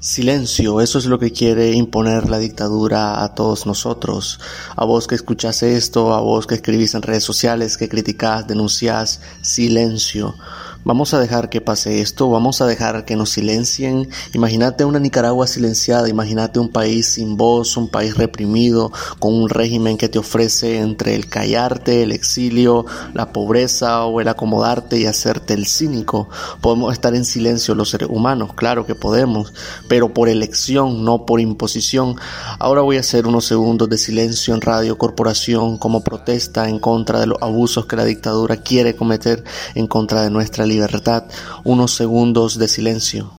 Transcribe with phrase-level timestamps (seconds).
[0.00, 4.38] Silencio, eso es lo que quiere imponer la dictadura a todos nosotros.
[4.76, 9.20] A vos que escuchás esto, a vos que escribís en redes sociales, que criticás, denunciás,
[9.42, 10.36] silencio.
[10.84, 14.08] Vamos a dejar que pase esto, vamos a dejar que nos silencien.
[14.32, 19.98] Imagínate una Nicaragua silenciada, imagínate un país sin voz, un país reprimido, con un régimen
[19.98, 25.52] que te ofrece entre el callarte, el exilio, la pobreza o el acomodarte y hacerte
[25.54, 26.28] el cínico.
[26.60, 29.52] Podemos estar en silencio los seres humanos, claro que podemos,
[29.88, 32.14] pero por elección, no por imposición.
[32.60, 37.20] Ahora voy a hacer unos segundos de silencio en Radio Corporación como protesta en contra
[37.20, 39.42] de los abusos que la dictadura quiere cometer
[39.74, 41.24] en contra de nuestra libertad,
[41.64, 43.37] unos segundos de silencio.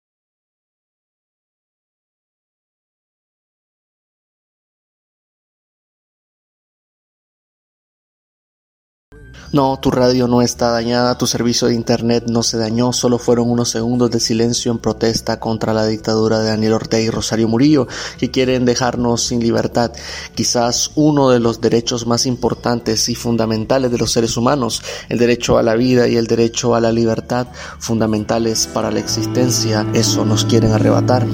[9.52, 13.50] No, tu radio no está dañada, tu servicio de internet no se dañó, solo fueron
[13.50, 17.88] unos segundos de silencio en protesta contra la dictadura de Daniel Ortega y Rosario Murillo,
[18.20, 19.92] que quieren dejarnos sin libertad,
[20.36, 25.58] quizás uno de los derechos más importantes y fundamentales de los seres humanos, el derecho
[25.58, 27.48] a la vida y el derecho a la libertad,
[27.80, 31.26] fundamentales para la existencia, eso nos quieren arrebatar.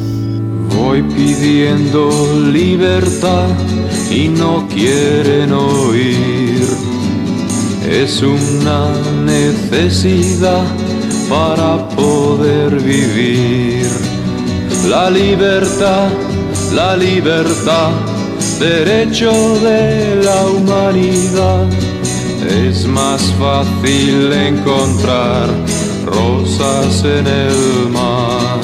[0.77, 3.50] Voy pidiendo libertad
[4.09, 6.34] y no quieren oír
[7.89, 8.89] es una
[9.23, 10.64] necesidad
[11.30, 13.88] para poder vivir.
[14.88, 16.09] La libertad,
[16.73, 17.91] la libertad,
[18.59, 21.67] derecho de la humanidad.
[22.47, 25.47] Es más fácil encontrar
[26.06, 28.59] rosas en el mar.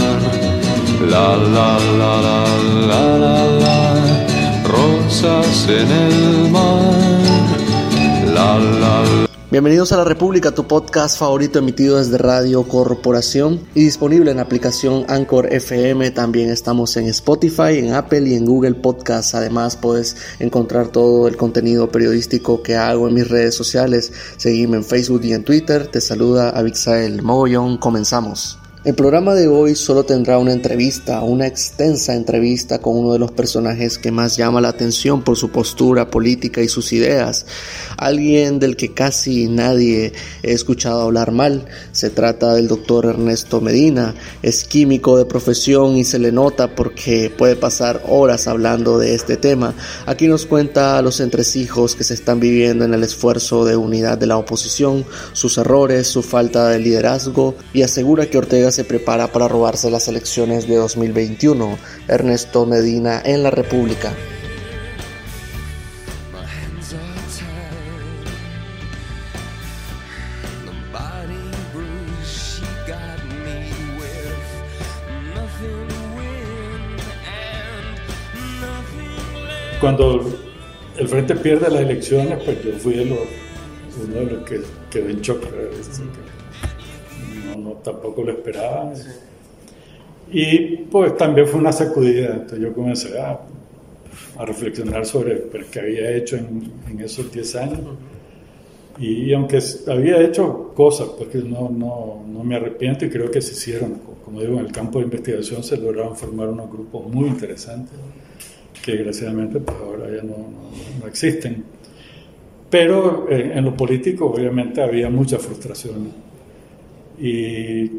[1.09, 2.45] La la la la
[2.87, 3.81] la la la,
[4.63, 7.00] rosas en el mar.
[9.49, 14.43] Bienvenidos a La República, tu podcast favorito emitido desde Radio Corporación y disponible en la
[14.43, 16.11] aplicación Anchor FM.
[16.11, 19.35] También estamos en Spotify, en Apple y en Google Podcasts.
[19.35, 24.11] Además, puedes encontrar todo el contenido periodístico que hago en mis redes sociales.
[24.37, 25.87] Seguime en Facebook y en Twitter.
[25.87, 27.77] Te saluda Abixael Mogollón.
[27.77, 28.60] Comenzamos.
[28.83, 33.31] El programa de hoy solo tendrá una entrevista, una extensa entrevista con uno de los
[33.31, 37.45] personajes que más llama la atención por su postura política y sus ideas,
[37.95, 41.67] alguien del que casi nadie ha escuchado hablar mal.
[41.91, 47.29] Se trata del doctor Ernesto Medina, es químico de profesión y se le nota porque
[47.29, 49.75] puede pasar horas hablando de este tema.
[50.07, 54.25] Aquí nos cuenta los entresijos que se están viviendo en el esfuerzo de unidad de
[54.25, 59.47] la oposición, sus errores, su falta de liderazgo y asegura que Ortega se prepara para
[59.47, 61.77] robarse las elecciones de 2021.
[62.07, 64.13] Ernesto Medina en la República.
[79.79, 80.31] Cuando
[80.97, 83.15] el Frente pierde las elecciones, pues yo fui uno
[84.13, 84.61] de los que
[84.91, 85.43] quedó en shock
[87.83, 88.93] tampoco lo esperaba.
[90.31, 93.39] Y pues también fue una sacudida, entonces yo comencé a,
[94.37, 97.79] a reflexionar sobre pues, que había hecho en, en esos 10 años.
[98.99, 103.53] Y, aunque había hecho cosas, porque no, no, no, me arrepiento y creo que se
[103.53, 107.97] hicieron, como digo, en el campo de investigación se lograron formar unos grupos muy interesantes
[108.83, 110.35] que desgraciadamente pues ahora ya no,
[110.99, 111.63] no existen.
[112.69, 116.11] Pero eh, en lo político obviamente había mucha frustración
[117.21, 117.91] y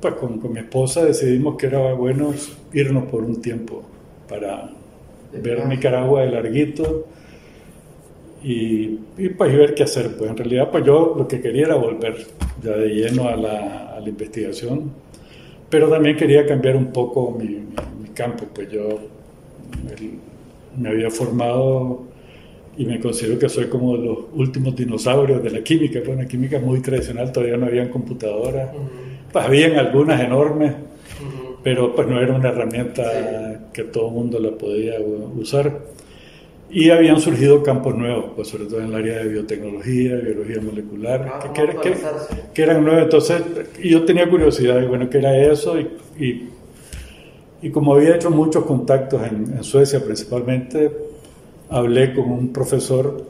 [0.00, 2.32] pues con, con, mi esposa decidimos que era bueno
[2.72, 3.82] irnos por un tiempo
[4.28, 4.70] para
[5.32, 7.06] ver Nicaragua de larguito
[8.42, 10.16] y, y, pues ver qué hacer.
[10.16, 12.26] Pues en realidad pues yo lo que quería era volver
[12.62, 14.92] ya de lleno a la, a la investigación,
[15.68, 18.46] pero también quería cambiar un poco mi, mi, campo.
[18.54, 18.98] Pues yo
[20.78, 22.04] me había formado
[22.76, 26.26] y me considero que soy como de los últimos dinosaurios de la química, fue una
[26.26, 28.70] química muy tradicional, todavía no habían computadoras,
[29.32, 30.72] pues habían algunas enormes,
[31.62, 36.00] pero pues no era una herramienta que todo el mundo la podía usar.
[36.72, 41.28] Y habían surgido campos nuevos, pues sobre todo en el área de biotecnología, biología molecular,
[41.34, 41.52] ah,
[42.54, 43.02] que, eran nuevos.
[43.02, 43.42] Entonces,
[43.82, 45.76] yo tenía curiosidad de, bueno, qué era eso.
[45.80, 46.48] Y,
[47.60, 50.92] y, como había hecho muchos contactos en, en Suecia principalmente,
[51.70, 53.24] hablé con un profesor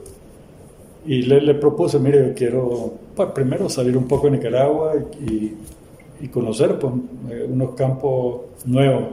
[1.06, 4.94] y le, le propuse, mire, yo quiero pues, primero salir un poco de Nicaragua
[5.26, 5.52] y,
[6.20, 6.92] y conocer pues,
[7.30, 9.04] eh, unos campos nuevos.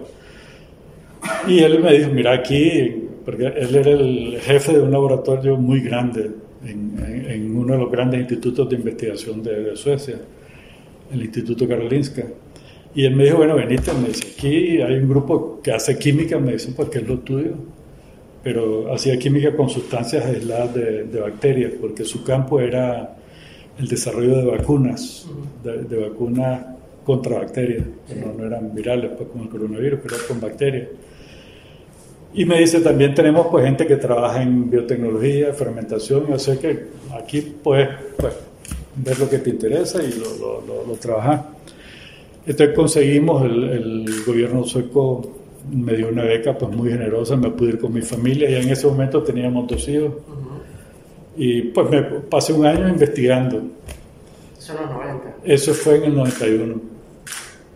[1.47, 5.81] Y él me dijo, mira aquí, porque él era el jefe de un laboratorio muy
[5.81, 6.31] grande
[6.65, 10.15] en, en, uno de los grandes institutos de investigación de, de, Suecia,
[11.11, 12.23] el Instituto Karolinska.
[12.95, 16.39] Y él me dijo, bueno, venite, me dice, aquí hay un grupo que hace química,
[16.39, 17.53] me dicen, pues que es lo tuyo.
[18.47, 23.17] Pero hacía química con sustancias aisladas de, bacterias, porque su campo era
[23.77, 25.27] el desarrollo de vacunas,
[25.61, 26.65] de, de vacunas
[27.03, 27.83] contra bacterias,
[28.15, 30.87] no, no, eran virales pues, como el coronavirus, pero con bacterias.
[32.35, 36.85] Y me dice, también tenemos pues gente que trabaja en biotecnología, fermentación, yo sé que
[37.21, 38.33] aquí puedes pues,
[38.95, 41.41] ver lo que te interesa y lo, lo, trabajas.
[42.45, 45.37] Entonces conseguimos, el, gobierno sueco
[45.71, 48.69] me dio una beca pues muy generosa, me pude ir con mi familia y en
[48.69, 50.09] ese momento teníamos dos hijos.
[50.09, 50.57] Uh -huh.
[51.37, 53.61] Y pues me pasé un año investigando.
[54.57, 55.35] Eso en los 90.
[55.43, 56.97] Eso fue en el 91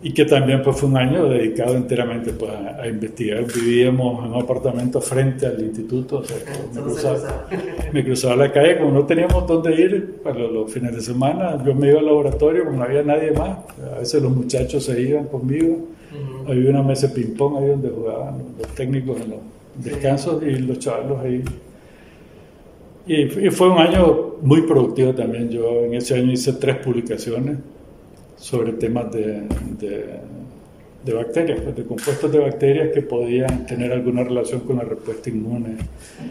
[0.02, 3.44] y que también pues, fue un año dedicado enteramente pues, a, a, investigar.
[3.54, 6.36] Vivíamos en un apartamento frente al instituto, o sea,
[6.74, 7.48] me, cruzaba,
[7.92, 11.62] me, cruzaba, la calle, como no teníamos dónde ir para los, los, fines de semana,
[11.64, 13.58] yo me iba al laboratorio, como no había nadie más,
[13.94, 16.50] a veces los muchachos se iban conmigo, uh -huh.
[16.50, 19.40] había una mesa de ping-pong ahí donde jugaban los técnicos en los
[19.76, 20.46] descansos sí.
[20.46, 21.42] y los chavalos ahí.
[23.06, 27.58] Y, y fue un año muy productivo también, yo en ese año hice tres publicaciones
[28.36, 29.42] sobre temas de,
[29.78, 30.04] de,
[31.04, 35.30] de bacterias, pues de compuestos de bacterias que podían tener alguna relación con la respuesta
[35.30, 35.76] inmune.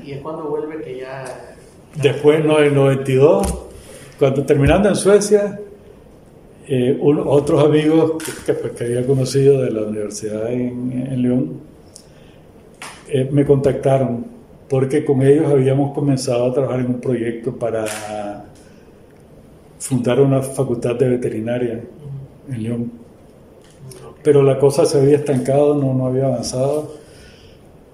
[0.06, 1.56] ¿Y es cuando vuelve que ya...?
[2.02, 3.66] Después, no, en el 92,
[4.18, 5.60] cuando terminando en Suecia,
[6.74, 8.14] eh, otros amigos
[8.46, 11.60] que, pues, que, había conocido de la universidad en, en León
[13.10, 14.26] eh, me contactaron
[14.70, 17.84] porque con ellos habíamos comenzado a trabajar en un proyecto para
[19.80, 21.82] fundar una facultad de veterinaria
[22.50, 22.92] en León.
[24.24, 26.94] Pero la cosa se había estancado, no, no había avanzado.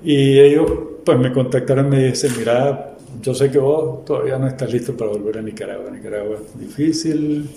[0.03, 0.71] Y ellos
[1.03, 4.95] pues me contactaron y me dicen, mira, yo sé que vos todavía no estás listo
[4.95, 5.89] para volver a Nicaragua.
[5.89, 7.50] Nicaragua es difícil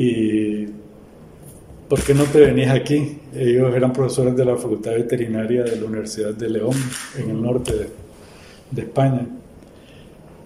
[0.00, 0.68] y
[1.88, 3.18] ¿por qué no te venís aquí?
[3.34, 6.76] Ellos eran profesores de la Facultad Veterinaria de la Universidad de León,
[7.18, 7.88] en el norte de,
[8.70, 9.26] de España.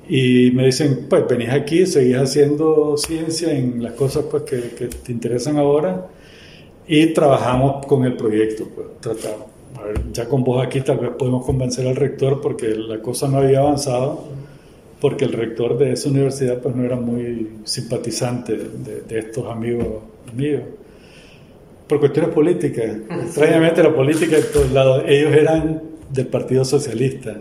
[0.08, 4.87] Y me dicen, pues venís aquí, seguís haciendo ciencia en las cosas pues, que, que
[4.87, 6.06] te interesan ahora
[6.88, 9.49] y trabajamos con el proyecto, pues tratamos.
[9.78, 13.28] A ver, ya con vos aquí tal vez podemos convencer al rector porque la cosa
[13.28, 14.25] no había avanzado,
[15.02, 20.04] porque el rector de esa universidad pues no era muy simpatizante de, de estos amigos
[20.32, 20.62] míos.
[21.88, 27.37] Por cuestiones políticas, extrañamente la política de todos lados, ellos eran del Partido Socialista.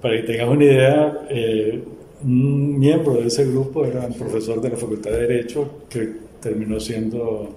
[0.00, 1.82] Para que tengas una idea, eh,
[2.22, 6.78] un miembro de ese grupo era un profesor de la Facultad de Derecho que terminó
[6.78, 7.56] siendo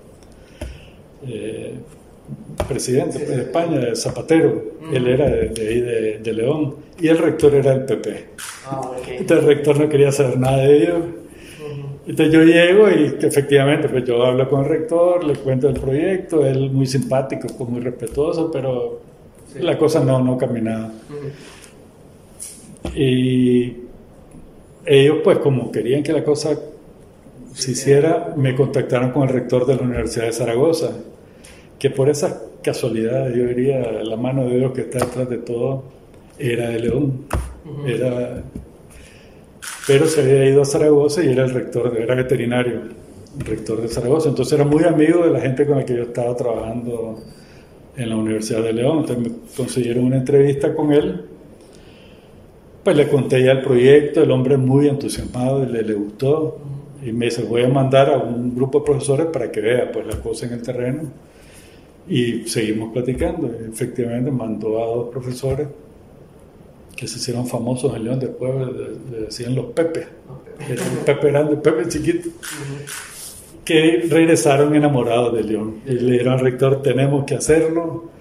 [1.27, 1.75] eh,
[2.68, 3.25] presidente sí.
[3.25, 4.63] de España, Zapatero.
[4.81, 4.95] Mm.
[4.95, 6.75] Él era de, de ahí de, de, León.
[7.00, 8.25] Y el rector era el PP.
[8.66, 9.18] Ah, okay.
[9.18, 11.00] Entonces el rector no quería saber nada de ellos.
[11.00, 12.10] Mm.
[12.10, 16.45] Entonces yo llego y efectivamente pues yo hablo con el rector, le cuento el proyecto,
[16.45, 19.01] él muy simpático, pues muy respetuoso, pero
[19.54, 19.60] sí.
[19.60, 20.88] la cosa no, no caminaba.
[20.88, 21.51] Mm.
[22.95, 23.78] Y
[24.86, 26.57] ellos, pues como querían que la cosa
[27.54, 30.92] se hiciera, me contactaron con el rector de la Universidad de Zaragoza,
[31.81, 35.83] que por esa casualidad, yo diría, la mano de Dios que está detrás de todo,
[36.38, 37.25] era de León.
[37.66, 37.89] Uh -huh.
[37.89, 38.44] Era,
[39.88, 42.81] pero se había ido a Zaragoza y era el rector, era veterinario,
[43.39, 44.30] el rector de Zaragoza.
[44.30, 47.18] Entonces era muy amigo de la gente con la que yo estaba trabajando
[47.98, 49.00] en la Universidad de León.
[49.00, 51.26] Entonces me consiguieron una entrevista con él
[52.83, 56.57] pues le conté ya el proyecto, el hombre muy entusiasmado, le, le gustó
[57.04, 60.06] y me dice, voy a mandar a un grupo de profesores para que vea pues
[60.06, 61.02] las cosas en el terreno
[62.07, 63.51] y seguimos platicando.
[63.71, 65.67] Efectivamente mandó a dos profesores
[66.95, 70.05] que se hicieron famosos en León después, le, le decían los Pepe,
[70.69, 72.29] el Pepe grande, Pepe chiquito,
[73.65, 75.77] que regresaron enamorados de León.
[75.85, 78.11] Y le dijeron al rector, tenemos que hacerlo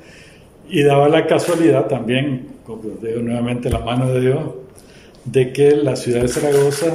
[0.71, 4.41] y daba la casualidad también, como digo nuevamente la mano de Dios,
[5.25, 6.95] de que la ciudad de Zaragoza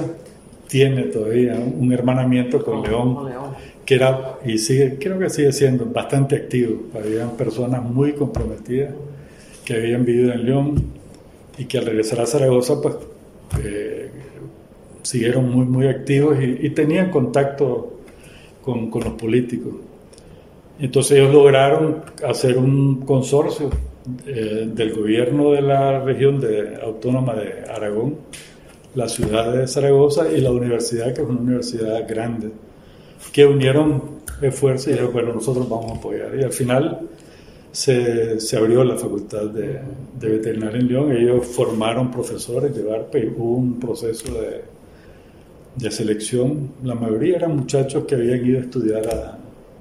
[0.67, 3.29] tiene todavía un hermanamiento con León,
[3.85, 6.83] que era, y sigue, creo que sigue siendo bastante activo.
[6.95, 8.93] Habían personas muy comprometidas
[9.63, 10.83] que habían vivido en León
[11.57, 12.95] y que al regresar a Zaragoza, pues
[13.63, 14.09] eh,
[15.01, 17.99] siguieron muy, muy activos y, y tenían contacto
[18.63, 19.73] con, con los políticos.
[20.79, 23.69] Entonces ellos lograron hacer un consorcio
[24.25, 28.17] eh, del gobierno de la región de, autónoma de Aragón,
[28.93, 32.51] la ciudad de Zaragoza y la universidad, que es una universidad grande,
[33.31, 36.35] que unieron esfuerzos y dijeron, bueno, nosotros vamos a apoyar.
[36.39, 37.07] Y al final
[37.71, 39.81] se, se abrió la facultad de,
[40.19, 44.63] de, veterinaria en León, ellos formaron profesores, llevar, hubo un proceso de,
[45.75, 49.37] de selección, la mayoría eran muchachos que habían ido a estudiar a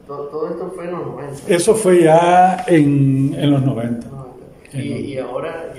[0.09, 1.55] Todo, esto fue en los 90.
[1.55, 4.07] Eso fue ya en, en los 90.
[4.73, 5.73] Y, y, ahora,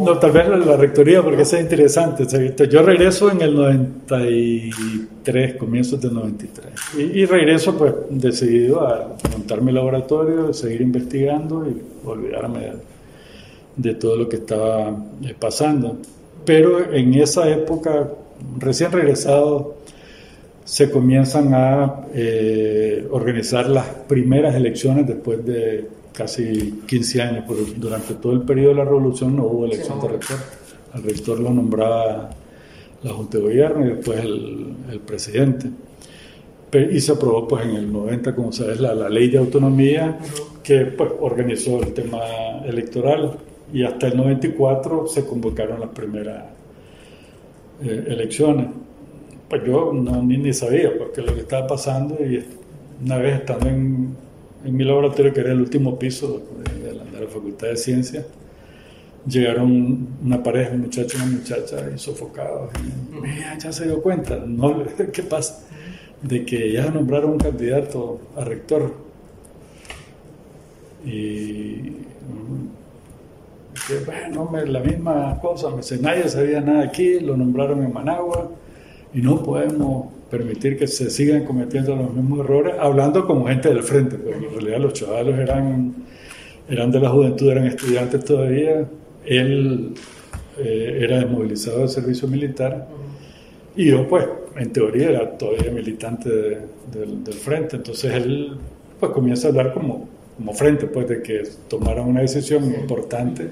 [0.00, 2.26] No, tal vez la, rectoría, porque eso es interesante.
[2.68, 6.66] Yo regreso en el 93, comienzos del 93.
[6.98, 12.72] Y, y regreso, pues, decidido a montar mi laboratorio, seguir investigando y olvidarme
[13.76, 15.98] de todo lo que estaba eh, pasando.
[16.44, 18.10] Pero en esa época,
[18.58, 19.76] recién regresado,
[20.64, 27.44] se comienzan a eh, organizar las primeras elecciones después de casi 15 años.
[27.76, 30.38] durante todo el periodo de la revolución no hubo elección de rector.
[30.92, 32.30] Al rector lo nombraba
[33.02, 35.70] la Junta de Gobierno y después el, presidente.
[36.92, 40.18] Y se aprobó pues en el 90, como sabes, la, la ley de autonomía
[40.62, 42.20] que pues, organizó el tema
[42.64, 43.38] electoral
[43.72, 46.44] y hasta el 94 se convocaron las primeras
[47.82, 48.66] eh, elecciones.
[49.48, 52.44] Pues yo no, ni, ni sabía porque lo que estaba pasando y
[53.04, 54.16] una vez estando en,
[54.64, 56.42] en mi laboratorio, que era el último piso
[56.82, 58.24] de, la, Facultad de Ciencias,
[59.26, 62.70] llegaron una pareja, un muchacho y una muchacha, y sofocados.
[62.76, 65.66] Y, ya se dio cuenta, no, ¿qué pasa?
[66.22, 68.94] De que ya nombraron un candidato a rector.
[71.04, 71.92] Y
[73.86, 78.50] que bueno, la misma cosa, me dice, nadie sabía nada aquí, lo nombraron en Managua
[79.14, 83.82] y no podemos permitir que se sigan cometiendo los mismos errores, hablando como gente del
[83.82, 85.94] frente, porque en realidad los chavalos eran,
[86.68, 88.88] eran de la juventud, eran estudiantes todavía,
[89.26, 89.94] él
[90.58, 92.88] eh, era desmovilizado del servicio militar.
[93.76, 96.28] Y yo pues en teoría era todavía militante
[96.92, 98.56] del frente, entonces él
[98.98, 103.48] pues comienza a hablar como, como frente, pues de que tomaron una decisión importante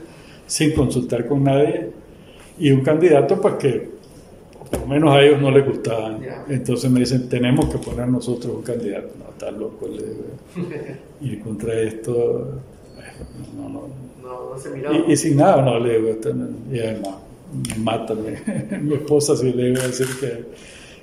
[0.46, 1.90] sin consultar con nadie.
[2.58, 3.97] Y un candidato pues que
[4.70, 6.18] por lo menos a ellos no les gustaba.
[6.48, 9.08] Entonces me dicen, tenemos que poner nosotros un candidato.
[9.18, 10.24] No, está loco, le digo.
[11.20, 12.60] Y contra esto,
[13.56, 13.88] no, no.
[14.22, 16.32] no, se y, y, sin nada, no, le digo, este,
[16.70, 17.16] y además,
[17.52, 20.44] me mi esposa si le iba a decir que,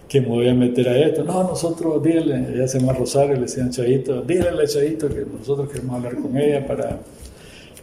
[0.08, 1.26] que me voy a meter a esto.
[1.26, 5.70] No, nosotros, dígale, ella se llama Rosario, le decían Chayito, dígale a Chayito que nosotros
[5.70, 7.00] queremos hablar con ella para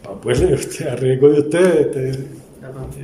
[0.05, 2.25] Ah, pues usted, a riesgo de usted,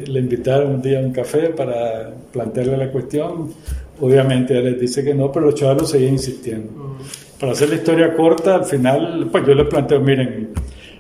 [0.08, 3.54] le invitaron un día a un café para plantearle la cuestión.
[4.00, 6.98] Obviamente él les dice que no, pero los chavos seguían insistiendo.
[7.40, 10.50] Para hacer la historia corta, al final, pues yo les planteo, miren,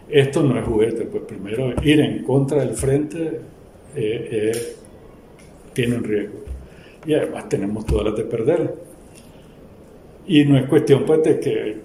[0.10, 3.39] esto no es juguete, pues primero ir en contra del frente
[3.96, 4.75] eh, eh,
[5.74, 6.39] tiene un riesgo.
[7.06, 8.74] Y además tenemos todas las de perder.
[10.28, 11.78] Y no es cuestión pues de que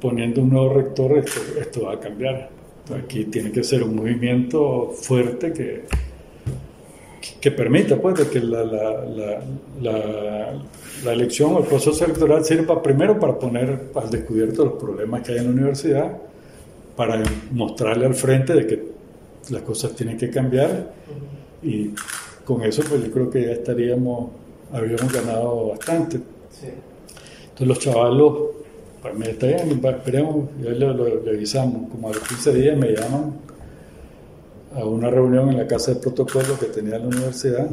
[0.00, 1.12] poniendo un nuevo rector
[1.60, 2.50] esto va a cambiar.
[2.94, 5.82] Aquí tiene que ser un movimiento fuerte que,
[7.40, 9.42] que permita pues, que la, la,
[11.04, 15.32] la, elección o el proceso electoral sirva primero para poner al descubierto los problemas que
[15.32, 16.18] hay en la universidad,
[16.96, 18.88] para mostrarle al frente de que
[19.50, 20.92] las cosas tienen que cambiar
[21.62, 21.92] y
[22.44, 24.30] con eso pues yo creo que ya estaríamos,
[24.72, 26.16] habríamos ganado bastante.
[26.16, 28.38] Entonces los chavalos
[29.00, 31.88] pues me está bien, esperemos, ya lo, lo, avisamos.
[31.90, 33.34] Como a los 15 días me llaman
[34.74, 37.68] a una reunión en la casa de protocolo que tenía la universidad.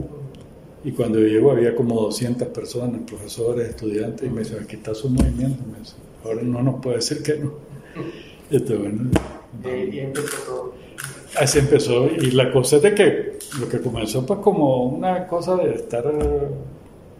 [0.84, 4.94] Y cuando yo llego había como 200 personas, profesores, estudiantes, y me dicen, aquí está
[4.94, 5.64] su movimiento.
[5.66, 7.54] Me ahora no nos puede decir que no.
[8.50, 9.10] Y, bueno,
[9.64, 10.74] y empezó todo.
[11.40, 12.08] Así empezó.
[12.08, 16.04] Y la cosa es de que lo que comenzó pues como una cosa de estar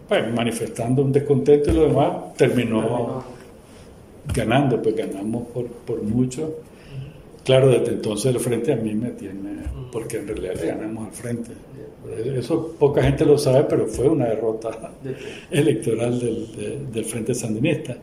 [0.08, 3.24] pues, manifestando un descontento y lo demás, terminó
[4.32, 6.54] ganando, pues ganamos por, por mucho.
[7.46, 9.62] Claro, desde entonces el frente a mí me tiene,
[9.92, 11.52] porque en realidad le ganamos al frente.
[12.36, 14.92] Eso poca gente lo sabe, pero fue una derrota
[15.48, 17.96] electoral del, del Frente Sandinista.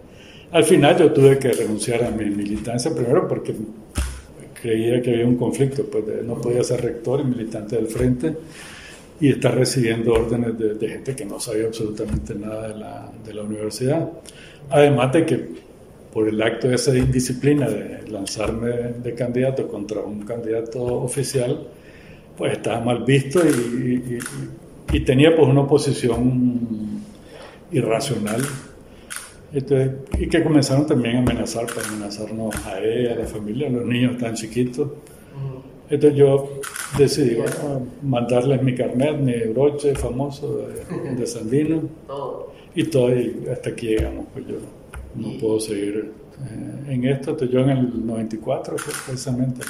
[0.49, 3.53] Al final yo tuve que renunciar a mi militancia, primero porque
[4.61, 8.33] creía que había un conflicto, pues no podía ser rector y militante del Frente
[9.19, 13.33] y estar recibiendo órdenes de, de gente que no sabía absolutamente nada de la, de
[13.33, 14.09] la universidad.
[14.69, 15.49] Además de que
[16.13, 21.67] por el acto de esa indisciplina de lanzarme de candidato contra un candidato oficial,
[22.37, 24.19] pues estaba mal visto y,
[24.99, 27.01] tenía pues una oposición
[27.71, 28.41] irracional.
[29.51, 33.85] y que comenzaron también a amenazar, para amenazarnos a ella, a la familia, a los
[33.85, 34.89] niños tan chiquitos.
[35.89, 36.61] Entonces yo
[36.97, 37.37] decidí
[38.03, 41.81] mandarles mi carnet, mi broche famoso de, de Sandino.
[42.75, 44.55] Y todo, y hasta aquí llegamos, pues yo
[45.15, 46.11] no puedo seguir
[46.49, 47.37] eh, en esto.
[47.45, 49.61] Yo en el 94 precisamente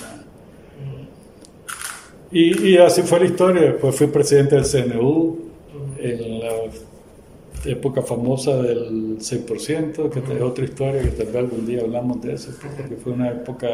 [2.31, 3.62] y, y, así fue la historia.
[3.62, 5.38] Después fui presidente del CNU
[6.00, 6.50] en la
[7.65, 12.33] época famosa del 6%, que es otra historia, que tal vez algún día hablamos de
[12.33, 13.67] eso, porque fue una época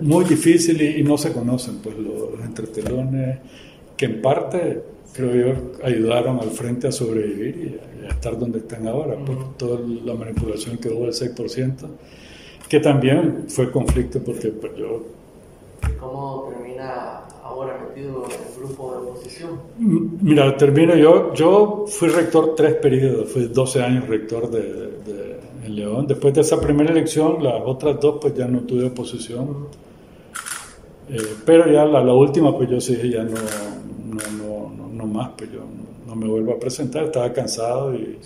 [0.00, 3.38] muy difícil y, no se conocen pues los entretelones
[3.96, 8.86] que en parte creo yo ayudaron al frente a sobrevivir y a, estar donde están
[8.88, 11.86] ahora por toda la manipulación que hubo del 6%
[12.68, 15.02] que también fue conflicto porque pues, yo
[16.00, 19.60] ¿Cómo termina ahora metido en el grupo de oposición?
[19.78, 21.32] Mira, termino yo.
[21.34, 26.06] Yo fui rector tres periodos, fui 12 años rector de, de, León.
[26.06, 29.68] Después de esa primera elección, las otras dos, pues ya no tuve oposición.
[31.08, 33.32] Eh, pero ya la, la, última, pues yo sí ya no,
[34.10, 38.18] no, no, no, más, pues yo no me vuelvo a presentar, estaba cansado y,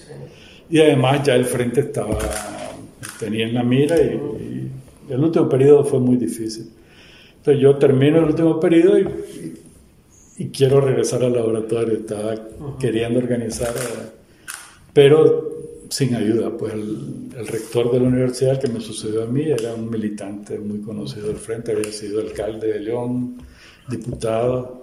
[0.70, 2.18] y además ya el frente estaba,
[3.18, 4.70] tenía en la mira y,
[5.08, 6.70] y el último periodo fue muy difícil.
[7.36, 9.58] Entonces yo termino el último periodo y,
[10.36, 12.34] y, quiero regresar al laboratorio, estaba
[12.78, 14.06] queriendo organizar, eh,
[14.92, 15.48] pero
[15.88, 19.88] sin ayuda, pues el, rector de la universidad que me sucedió a mí era un
[19.88, 23.36] militante muy conocido del frente, había sido alcalde de León,
[23.88, 24.82] diputado,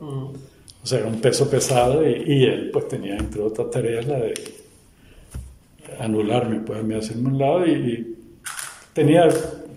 [0.86, 4.36] o sea, era un peso pesado y, él pues tenía entre otras tareas la de
[6.00, 8.16] anularme, pues me hacerme un lado y,
[8.94, 9.28] tenía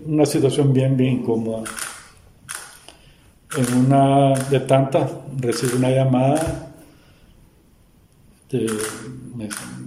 [0.05, 1.63] una situación bien, bien incómoda
[3.57, 6.71] en una de tantas recibí una llamada
[8.51, 8.69] de,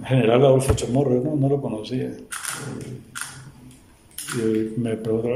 [0.05, 2.11] general Adolfo Chamorro, no, no lo conocía.
[4.35, 5.29] Y me preguntó,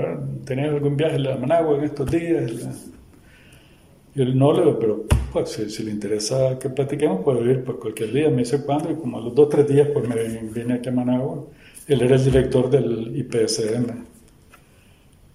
[0.43, 2.51] ¿tenías algún viaje a Managua en estos días?
[4.13, 7.77] Y él no le digo, pero pues, si, le interesa que platiquemos, puedo ir pues,
[7.77, 8.29] cualquier día.
[8.29, 10.89] Me dice cuándo, y como a los dos o tres días pues me vine aquí
[10.89, 11.45] a Managua.
[11.87, 14.07] Él era el director del IPSM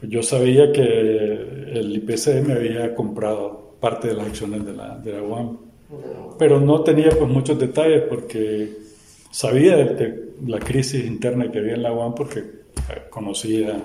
[0.02, 5.12] yo sabía que el IPC me había comprado parte de las acciones de la, de
[5.12, 5.58] la UAM,
[6.38, 8.78] pero no tenía pues muchos detalles porque
[9.30, 12.42] sabía de, la crisis interna que había en la UAM porque
[13.10, 13.80] conocía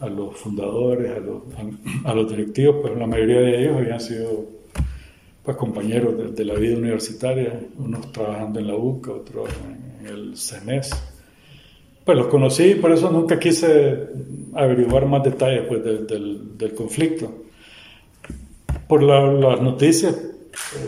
[0.00, 1.42] a los fundadores, a los,
[2.04, 4.46] a, los directivos, pues la mayoría de ellos habían sido
[5.42, 10.36] pues compañeros de, la vida universitaria, unos trabajando en la UCA, otros en, en el
[10.36, 10.90] CENES.
[12.04, 14.08] Pues los conocí, por eso nunca quise
[14.54, 17.44] averiguar más detalles pues, del, conflicto.
[18.88, 20.18] Por las noticias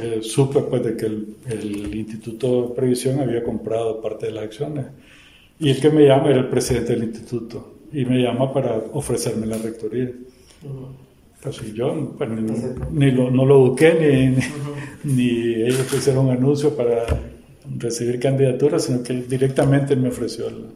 [0.01, 4.87] eh, supe pues, de que el, Instituto de Previsión había comprado parte de las acciones
[5.61, 9.47] y el que me llama era el presidente del instituto y me llama para ofrecerme
[9.47, 10.11] la rectoría.
[11.43, 12.31] Pues yo pues,
[12.93, 13.95] ni, lo, no lo busqué,
[15.05, 17.05] ni, ni, ellos hicieron un anuncio para
[17.79, 20.67] recibir candidatura, sino que directamente me ofreció el,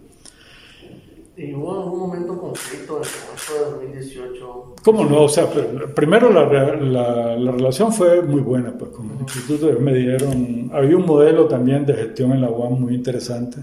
[1.38, 4.74] ¿Y hubo algún momento conflicto en el de 2018?
[4.83, 5.24] ¿Cómo no?
[5.24, 5.46] O sea,
[5.94, 10.96] primero la, la, la relación fue muy buena, pues con el instituto me dieron, había
[10.96, 13.59] un modelo también de gestión en la UAM muy interesante,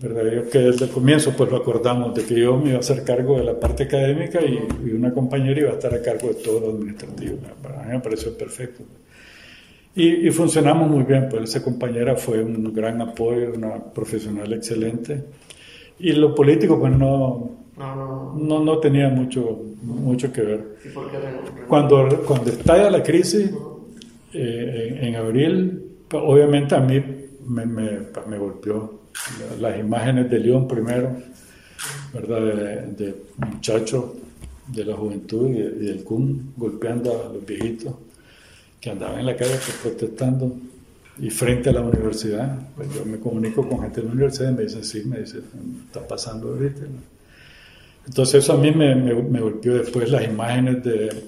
[0.00, 0.22] ¿verdad?
[0.32, 3.04] Yo que desde el comienzo pues lo acordamos de que yo me iba a hacer
[3.04, 6.34] cargo de la parte académica y, y una compañera iba a estar a cargo de
[6.34, 7.38] todo lo administrativo.
[7.62, 8.84] Para mí me pareció perfecto.
[9.94, 15.24] Y, y funcionamos muy bien, pues esa compañera fue un gran apoyo, una profesional excelente
[16.00, 20.76] y lo político, pues no, no, no, tenía mucho, mucho que ver.
[21.66, 23.50] Cuando, cuando estalla la crisis,
[24.32, 27.02] eh, en, abril, pues, obviamente a mí
[27.46, 27.90] me, me,
[28.28, 29.00] me, golpeó
[29.60, 31.16] las imágenes de León primero,
[32.12, 32.40] ¿verdad?
[32.40, 34.04] De, muchachos
[34.66, 37.94] de la juventud y, del CUN golpeando a los viejitos
[38.80, 40.56] que andaban en la calle pues, protestando
[41.20, 44.54] y frente a la universidad, pues yo me comunico con gente de la universidad y
[44.54, 45.38] me dicen, sí, me dice,
[45.86, 46.82] está pasando ahorita.
[48.06, 51.24] Entonces eso a mí me, me, golpeó después las imágenes de,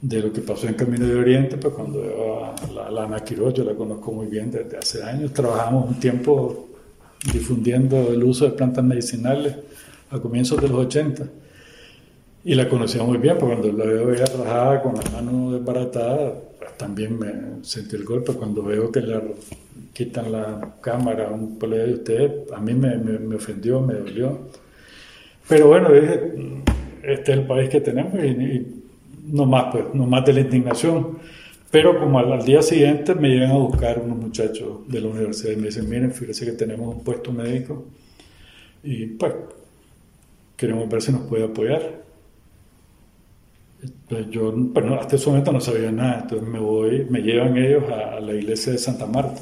[0.00, 3.20] de, lo que pasó en Camino de Oriente, pues cuando veo a la, la Ana
[3.20, 6.68] Quiroz, yo la conozco muy bien desde hace años, trabajamos un tiempo
[7.30, 9.56] difundiendo el uso de plantas medicinales
[10.10, 11.24] a comienzos de los 80.
[12.44, 16.34] Y la conocía muy bien, porque cuando la veo ella trabajaba con la mano desbaratada,
[16.76, 17.32] también me
[17.62, 19.20] sentí el golpe cuando veo que le
[19.92, 24.38] quitan la cámara a un colega de usted, a mí me, me, ofendió, me dolió.
[25.48, 26.32] Pero bueno, dije,
[27.02, 28.82] este es el país que tenemos y,
[29.26, 31.18] no más, pues, no más de la indignación.
[31.72, 35.56] Pero como al, día siguiente me llegan a buscar unos muchachos de la universidad y
[35.56, 37.86] me dicen, miren, fíjense que tenemos un puesto médico
[38.84, 39.32] y pues
[40.54, 42.02] queremos ver si nos puede apoyar.
[43.82, 47.84] Entonces yo bueno, hasta ese momento no sabía nada, entonces me voy, me llevan ellos
[47.90, 49.40] a, la iglesia de Santa Marta.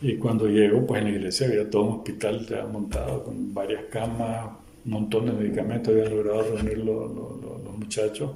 [0.00, 3.84] Y cuando llego, pues en la iglesia había todo un hospital ya montado con varias
[3.90, 4.46] camas,
[4.86, 7.10] un montón de medicamentos, habían logrado reunir los,
[7.78, 8.30] muchachos.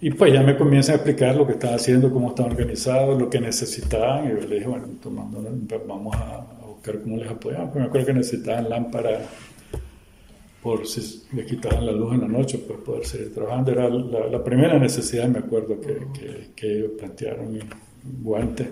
[0.00, 3.30] Y pues ya me comienzan a explicar lo que están haciendo, cómo están organizados, lo
[3.30, 4.26] que necesitaban.
[4.26, 5.42] Y yo le dije, bueno, tomando,
[5.86, 7.70] vamos a buscar cómo les apoyamos.
[7.72, 9.22] Pero me acuerdo que necesitaban lámparas
[10.62, 13.72] por si les quitaban la luz en la noche, pues poder seguir trabajando.
[13.72, 17.58] Era la, primera necesidad, me acuerdo, que, que, ellos plantearon,
[18.20, 18.68] guantes.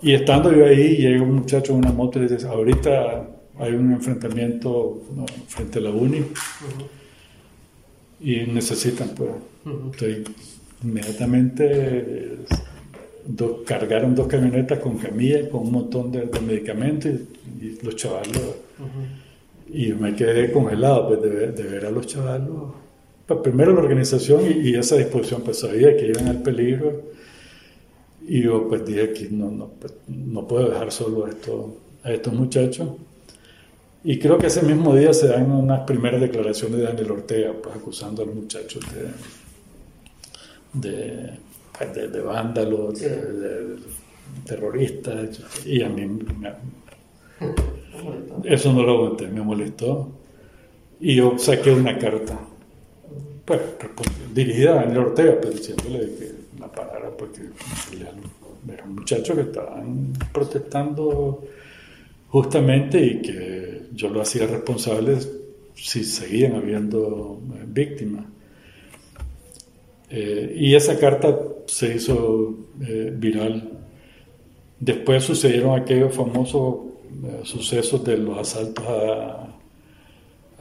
[0.00, 3.92] Y estando yo ahí, llega un muchacho en una moto y dice, ahorita hay un
[3.92, 5.02] enfrentamiento
[5.48, 6.24] frente a la uni
[8.24, 9.30] y necesitan, pues,
[10.82, 12.38] inmediatamente
[13.26, 17.12] dos, cargaron dos camionetas con camillas, con un montón de, medicamentos
[17.60, 18.56] y, los chavalos,
[19.70, 22.72] y me quedé congelado pues, de, de ver a los chavalos.
[23.26, 27.02] Pues, primero la organización y, esa disposición, pues sabía que iban al peligro
[28.26, 31.66] y yo pues dije que no, no, pues, no puedo dejar solo a estos,
[32.02, 32.88] a estos muchachos.
[34.06, 37.74] Y creo que ese mismo día se dan unas primeras declaraciones de Daniel Ortega, pues
[37.74, 38.84] acusando a los muchachos
[40.74, 41.30] de, de,
[41.78, 43.76] pues, de, vándalos, de,
[44.44, 45.40] terroristas.
[45.64, 46.18] Y a mí
[48.44, 50.12] eso no lo aguanté, me molestó.
[51.00, 52.38] Y yo saqué una carta,
[53.46, 53.60] pues
[54.34, 57.40] dirigida a Daniel Ortega, pero diciéndole que la parara porque
[58.68, 61.42] eran muchachos que estaban protestando
[62.28, 65.18] justamente y que yo lo hacía responsable
[65.74, 68.24] si seguían habiendo eh, víctimas.
[70.10, 72.54] Eh, y esa carta se hizo
[72.86, 73.70] eh, viral.
[74.78, 76.76] Después sucedieron aquellos famosos
[77.44, 79.50] sucesos de los asaltos a,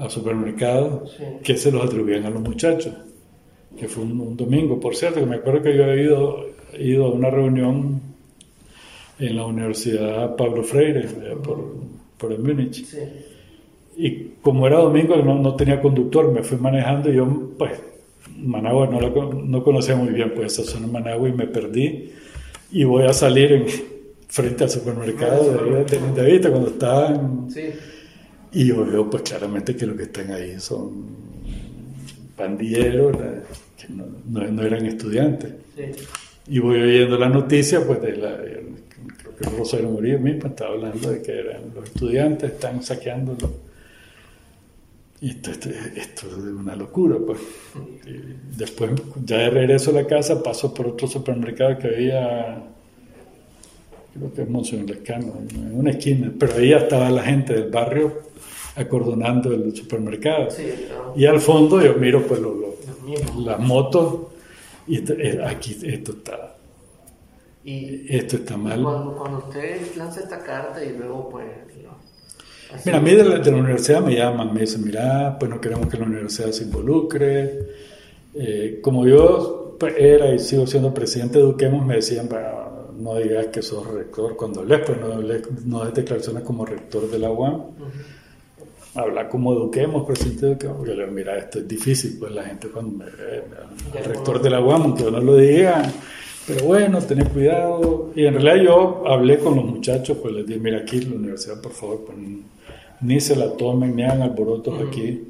[0.10, 2.94] supermercados que se los atribuían a los muchachos,
[3.78, 4.80] que fue un, domingo.
[4.80, 6.46] Por cierto, que me acuerdo que yo había ido,
[6.78, 8.02] ido a una reunión
[9.20, 11.08] en la Universidad Pablo Freire,
[11.44, 11.74] por,
[12.24, 12.86] por el Múnich.
[13.98, 17.74] Y como era domingo, no, no, tenía conductor, me fui manejando y yo, pues,
[18.38, 22.12] Managua no, no conocía muy bien, pues, esa zona de Managua y me perdí.
[22.72, 23.66] Y voy a salir en,
[24.30, 27.48] frente al supermercado de, de, de Vista cuando estaban.
[28.54, 31.06] Y yo veo, pues, claramente que lo que están ahí son
[32.38, 33.18] pandilleros,
[33.78, 34.06] que no,
[34.50, 35.52] no, eran estudiantes.
[36.48, 38.38] Y voy oyendo la noticia, pues, de la
[39.40, 43.52] Rosario Murillo mismo estaba hablando de que eran los estudiantes están saqueándolo.
[45.22, 47.40] Y esto, esto, es una locura, pues.
[48.58, 48.92] después,
[49.24, 52.62] ya de regreso a la casa, paso por otro supermercado que había,
[54.14, 58.22] creo que es Monseñor Lescano, en una esquina, pero ahí estaba la gente del barrio
[58.76, 60.50] acordonando el supermercado.
[61.16, 62.42] Y al fondo yo miro pues
[63.38, 64.28] las motos
[64.88, 66.53] y eh, aquí esto está
[67.64, 68.84] y Esto está mal.
[68.84, 71.48] Cuando, usted lanza esta carta y luego pues...
[72.86, 75.98] Mira, a mí de la, universidad me llaman, me dicen, mira, pues no queremos que
[75.98, 77.60] la universidad se involucre.
[78.34, 82.28] Eh, como yo era y sigo siendo presidente de Eduquemos, me decían,
[82.98, 84.36] no digas que sos rector.
[84.36, 85.22] Cuando lees, pues no,
[85.66, 87.62] no des declaraciones como rector de la UAM.
[88.96, 90.88] Habla como Eduquemos, presidente de Eduquemos.
[90.88, 93.44] Yo le digo, mira, esto es difícil, pues la gente cuando me ve,
[93.94, 95.94] el rector de la UAM, aunque no lo diga
[96.48, 98.12] pero bueno, tener cuidado.
[98.16, 101.62] Y en realidad yo hablé con los muchachos, pues les dije, mira aquí la universidad,
[101.62, 102.18] por favor, pues,
[103.02, 105.24] ni se la tomen, ni hagan alborotos aquí,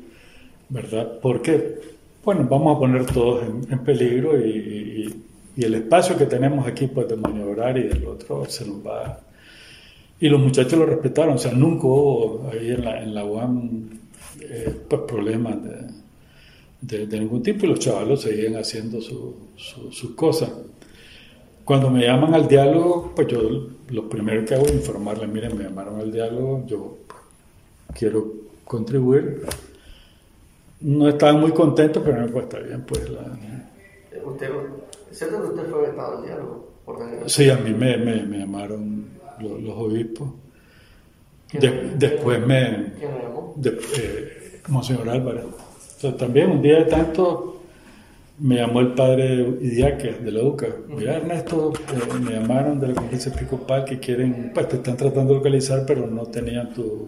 [0.70, 1.20] ¿verdad?
[1.22, 1.80] Porque,
[2.24, 5.22] bueno, vamos a poner todos en, peligro y,
[5.56, 9.20] el espacio que tenemos aquí, pues de maniobrar y del otro se nos va.
[10.20, 13.90] Y los muchachos lo respetaron, o sea, nunca hubo ahí en la, en la UAM
[14.42, 20.52] eh, pues, problemas de, de, ningún tipo y los chavalos seguían haciendo sus su, cosas.
[21.66, 23.40] Cuando me llaman al diálogo, pues yo
[23.90, 26.98] lo primero que hago es informarle, miren, me llamaron al diálogo, yo
[27.94, 28.26] quiero
[28.66, 29.46] contribuir.
[30.82, 33.22] No estaban muy contentos, pero pues está bien, pues la...
[34.26, 34.50] ¿Usted,
[35.12, 36.74] cierto que usted fue vetado al diálogo?
[37.28, 39.06] Sí, a mí me, me, me llamaron
[39.40, 40.30] los, obispos.
[41.54, 42.94] después me...
[43.00, 43.54] ¿Quién me llamó?
[43.56, 45.46] De, eh, Monseñor Álvarez.
[46.18, 47.53] también un día de tanto
[48.40, 50.68] me llamó el padre Idiaque de la UCA.
[50.88, 55.34] Mira, Ernesto, eh, me llamaron de la conferencia episcopal que quieren, pues te están tratando
[55.34, 57.08] de localizar, pero no tenían tu,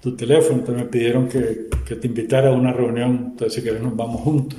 [0.00, 0.60] tu teléfono.
[0.60, 3.32] Entonces me pidieron que, que, te invitara a una reunión.
[3.32, 4.58] Entonces, si querés, nos vamos juntos.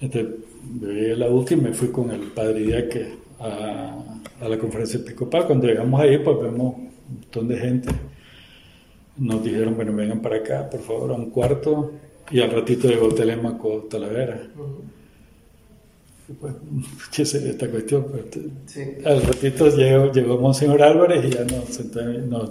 [0.00, 0.34] Entonces,
[0.80, 3.96] llegué a la UCA y me fui con el padre Idiaque a,
[4.42, 5.46] a la conferencia episcopal.
[5.46, 7.88] Cuando llegamos ahí, pues vemos un montón de gente.
[9.16, 11.92] Nos dijeron, bueno, vengan para acá, por favor, a un cuarto
[12.30, 14.40] y al ratito llegó Telémaco Talavera.
[16.40, 16.54] pues,
[17.14, 18.04] ¿Qué sería esta cuestión?
[18.04, 21.80] Pues, al ratito llegó, llegó Monseñor Álvarez y ya nos,
[22.26, 22.50] nos,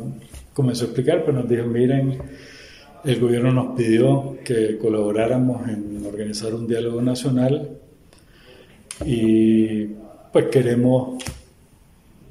[0.53, 2.17] comenzó a explicar, pues nos dijo, miren,
[3.03, 7.77] el gobierno nos pidió que colaboráramos en organizar un diálogo nacional
[9.05, 9.85] y
[10.31, 11.23] pues queremos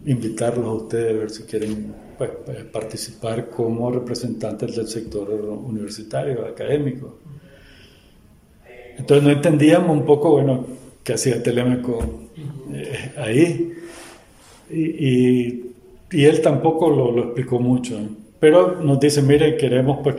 [0.06, 6.46] invitarlos a ustedes a ver si quieren pues, pues, participar como representantes del sector universitario,
[6.46, 7.18] académico.
[8.96, 10.66] Entonces no entendíamos un poco, bueno,
[11.02, 12.28] qué hacía Telémaco
[12.72, 13.72] eh, ahí.
[14.70, 15.64] Y,
[16.10, 17.98] y, él tampoco lo, lo, explicó mucho.
[18.38, 20.16] Pero nos dice, mire, queremos pues,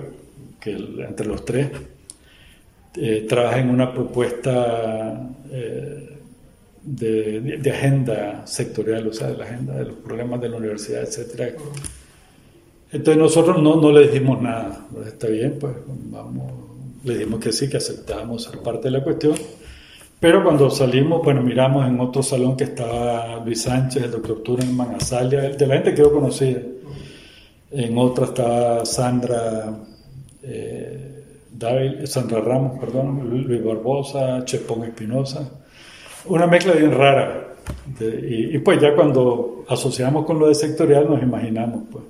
[0.60, 1.70] que entre los tres
[2.98, 6.05] eh, trabajen una propuesta eh,
[6.86, 11.02] de, de, agenda sectorial, o sea, de la agenda de los problemas de la universidad,
[11.02, 11.54] etcétera.
[12.92, 14.88] Entonces nosotros no, no le dijimos nada.
[15.06, 16.66] Está bien, pues vamos
[17.06, 19.36] le dijimos que sí, que aceptábamos ser parte de la cuestión.
[20.20, 24.96] Pero cuando salimos, bueno, miramos en otro salón que estaba Luis Sánchez, el doctor Turenman,
[24.96, 26.62] Azalia, de la gente que yo conocía.
[27.72, 29.78] En otro estaba Sandra,
[30.42, 31.24] eh,
[32.06, 35.48] Sandra Ramos, perdón, Luis Barbosa, Chepón Espinosa.
[36.28, 37.56] Una mezcla bien rara.
[38.00, 42.04] y, pues ya cuando asociamos con lo de sectorial nos imaginamos pues,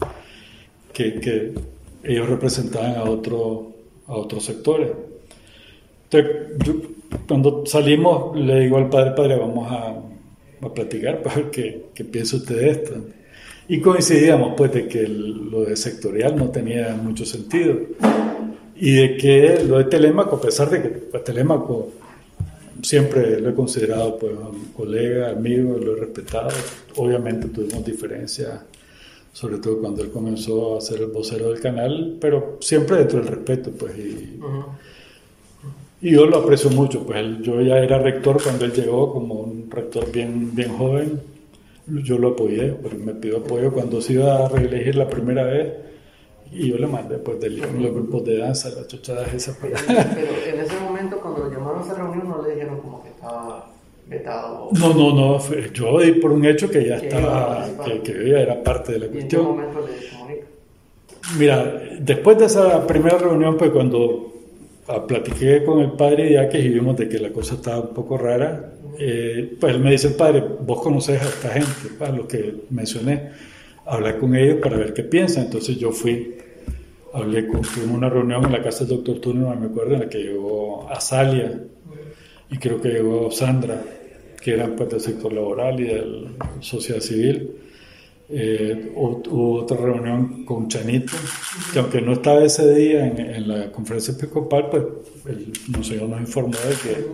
[0.93, 1.53] que, que
[2.03, 3.75] ellos representaban a otro
[4.07, 4.91] a otros sectores.
[6.09, 6.87] Entonces,
[7.27, 9.95] cuando salimos, le digo al padre, padre, vamos a,
[10.61, 12.93] a platicar para ver qué, qué, piensa usted de esto.
[13.67, 17.79] Y coincidíamos pues de que lo de sectorial no tenía mucho sentido.
[18.75, 21.89] Y de que lo de Telemaco, a pesar de que pues, Telemaco
[22.81, 26.49] siempre lo he considerado pues un colega, amigo, lo he respetado.
[26.95, 28.61] Obviamente tuvimos diferencias
[29.35, 33.27] sobre todo cuando él comenzó a ser el vocero del canal, pero siempre dentro del
[33.27, 33.91] respeto, pues.
[33.97, 34.39] Y,
[36.01, 40.09] yo lo aprecio mucho, pues yo ya era rector cuando él llegó, como un rector
[40.09, 41.19] bien, bien joven,
[41.85, 45.73] yo lo apoyé, porque me pidió apoyo cuando se iba a reelegir la primera vez,
[46.53, 49.57] y yo le mandé pues del los grupos de danza, las chochadas esas.
[49.59, 51.44] Pero, pero en ese momento cuando
[51.79, 53.71] a esa reunión no le dijeron como que estaba
[54.07, 54.69] vetado?
[54.79, 58.63] No, no, no, yo di por un hecho que ya estaba, que, que, ya era
[58.63, 59.41] parte de la cuestión.
[59.41, 60.15] ¿En qué momento le
[61.39, 64.31] Mira, después de esa primera reunión, pues cuando
[64.87, 68.17] ah, platiqué con el padre Iaques y vimos de que la cosa estaba un poco
[68.17, 72.65] rara, eh, pues él me dice, padre, vos conoces a esta gente, a lo que
[72.69, 73.31] mencioné,
[73.85, 75.45] hablar con ellos para ver qué piensan.
[75.45, 76.37] Entonces yo fui,
[77.15, 80.19] hablé con, una reunión en la casa del doctor Turner, me acuerdo, en la que
[80.19, 81.59] llegó Azalia,
[82.51, 83.81] y creo que llegó Sandra,
[84.41, 87.51] que eran pues, del sector laboral y de la sociedad civil.
[88.27, 91.13] Eh, hubo otra reunión con Chanito,
[91.71, 94.83] que aunque no estaba ese día en, la conferencia episcopal, pues
[95.27, 97.05] el monseñor nos informó de que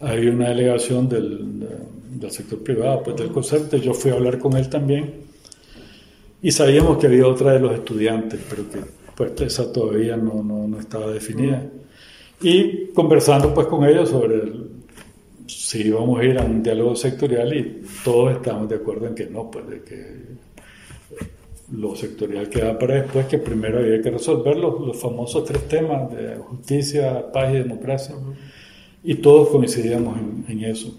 [0.00, 1.66] había una delegación del,
[2.10, 3.76] del sector privado, pues del concepto.
[3.76, 5.14] Yo fui a hablar con él también
[6.42, 10.66] y sabíamos que había otra de los estudiantes, pero que pues esa todavía no, no,
[10.66, 11.62] no estaba definida.
[12.40, 14.50] Y conversando pues con ellos sobre
[15.46, 19.26] si íbamos a ir a un diálogo sectorial y todos estamos de acuerdo en que
[19.26, 20.20] no, pues de que
[21.72, 26.10] lo sectorial queda para después, que primero había que resolver los, los famosos tres temas
[26.14, 28.14] de justicia, paz y democracia.
[29.04, 30.98] Y todos coincidíamos en, en, eso.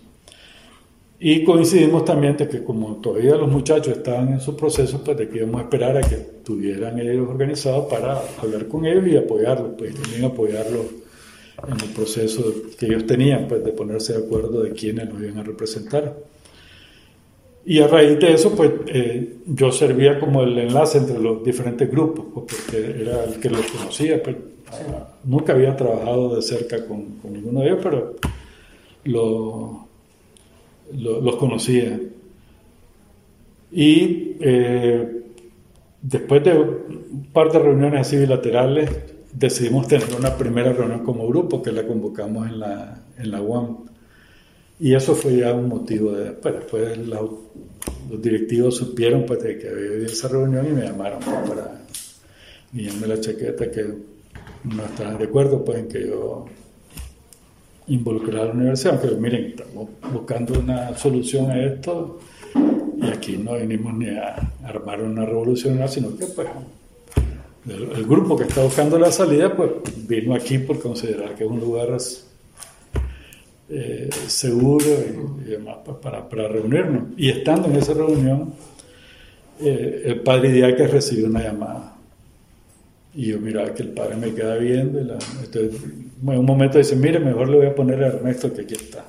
[1.24, 5.30] Y coincidimos también de que como todavía los muchachos estaban en su proceso, pues de
[5.30, 9.74] que íbamos a esperar a que tuvieran ellos organizados para hablar con ellos y apoyarlos,
[9.78, 10.84] pues también apoyarlos
[11.68, 12.44] en el proceso
[12.76, 16.18] que ellos tenían pues, de ponerse de acuerdo de quiénes nos iban a representar.
[17.68, 21.88] Y a raíz de eso, pues eh, yo servía como el enlace entre los diferentes
[21.92, 24.24] grupos, porque era el que los conocía.
[24.24, 24.38] Pues,
[25.24, 28.16] nunca había trabajado de cerca con, con ninguno de ellos, pero
[29.04, 29.91] lo,
[30.94, 32.00] los conocía.
[33.72, 35.24] Y eh,
[36.02, 38.90] después de un par de reuniones así bilaterales,
[39.34, 43.78] decidimos tener una primera reunión como grupo que la convocamos en la, en la UAM.
[44.80, 47.30] Y eso fue ya un motivo de, pues después los
[48.20, 51.82] directivos supieron pues de que había esa reunión y me llamaron pues, para
[52.74, 53.84] guiarme la chaqueta que
[54.64, 56.46] no estaban de acuerdo pues en que yo
[57.88, 62.20] involucrara a la universidad, aunque miren, estamos buscando una solución a esto
[63.02, 66.48] y aquí no venimos ni a armar una revolución, sino que pues
[67.68, 69.72] el, grupo que está buscando la salida, pues
[70.08, 71.98] vino aquí por considerar que es un lugar
[73.70, 74.86] eh, seguro
[75.40, 77.04] y, demás pues, para, reunirnos.
[77.18, 78.54] Y estando en esa reunión,
[79.60, 81.96] eh, el padre Díaz recibió una llamada.
[83.14, 85.00] Y yo miraba que el padre me queda viendo.
[85.00, 88.62] Y entonces, en un momento dice: Mire, mejor le voy a poner a Ernesto que
[88.62, 89.06] aquí está.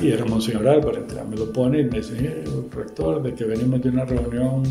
[0.00, 3.90] Y era Monseñor Álvarez, me lo pone y me dice: Rector, de que venimos de
[3.90, 4.62] una reunión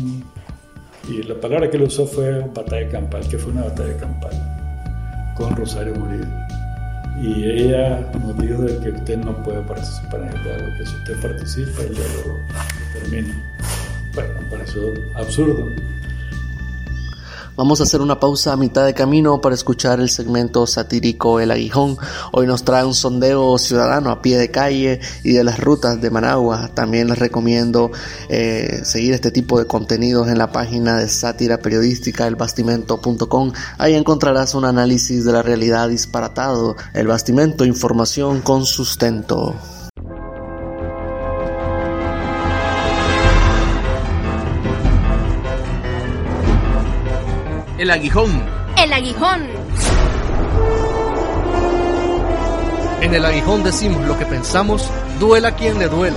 [1.08, 4.32] Y la palabra que él usó fue batalla campal, que fue una batalla campal
[5.36, 6.26] con Rosario Murillo.
[7.20, 10.96] Y ella nos dijo de que usted no puede participar en el diálogo, que si
[10.96, 12.36] usted participa, el diálogo
[12.94, 13.54] termina.
[14.14, 14.82] Bueno, me pareció
[15.14, 15.66] absurdo.
[17.54, 21.50] Vamos a hacer una pausa a mitad de camino para escuchar el segmento satírico El
[21.50, 21.98] Aguijón.
[22.32, 26.10] Hoy nos trae un sondeo ciudadano a pie de calle y de las rutas de
[26.10, 26.70] Managua.
[26.72, 27.92] También les recomiendo
[28.30, 33.52] eh, seguir este tipo de contenidos en la página de sátira periodística elbastimento.com.
[33.76, 36.76] Ahí encontrarás un análisis de la realidad disparatado.
[36.94, 39.54] El Bastimento, información con sustento.
[47.82, 48.30] El aguijón.
[48.80, 49.42] El aguijón.
[53.00, 56.16] En el aguijón decimos lo que pensamos, duela quien le duela.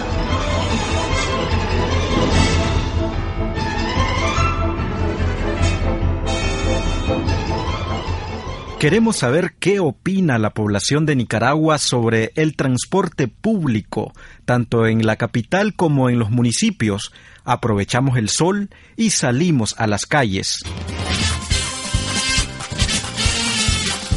[8.77, 14.13] Queremos saber qué opina la población de Nicaragua sobre el transporte público,
[14.45, 17.11] tanto en la capital como en los municipios.
[17.43, 20.63] Aprovechamos el sol y salimos a las calles.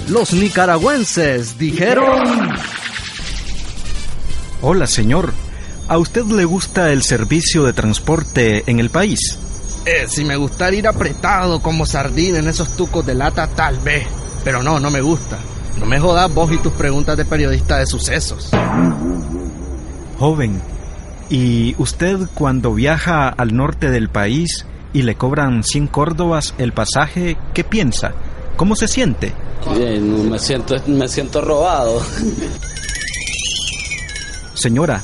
[0.09, 2.51] Los nicaragüenses dijeron...
[4.62, 5.35] Hola, señor.
[5.87, 9.38] ¿A usted le gusta el servicio de transporte en el país?
[9.85, 14.07] Eh, si me gustara ir apretado como sardina en esos tucos de lata, tal vez.
[14.44, 15.38] Pero no, no me gusta.
[15.79, 18.51] No me jodas vos y tus preguntas de periodista de sucesos.
[20.18, 20.61] Joven,
[21.29, 27.37] ¿y usted cuando viaja al norte del país y le cobran 100 córdobas el pasaje,
[27.53, 28.14] qué piensa?
[28.59, 29.33] ¿Cómo se siente?
[29.77, 32.03] Bien, me siento, me siento robado.
[34.53, 35.01] Señora,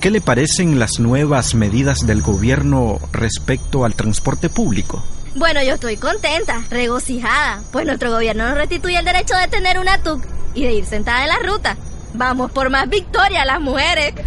[0.00, 5.02] ¿qué le parecen las nuevas medidas del gobierno respecto al transporte público?
[5.34, 10.00] Bueno, yo estoy contenta, regocijada, pues nuestro gobierno nos restituye el derecho de tener una
[10.00, 11.76] TUC y de ir sentada en la ruta.
[12.14, 14.14] Vamos por más victoria las mujeres.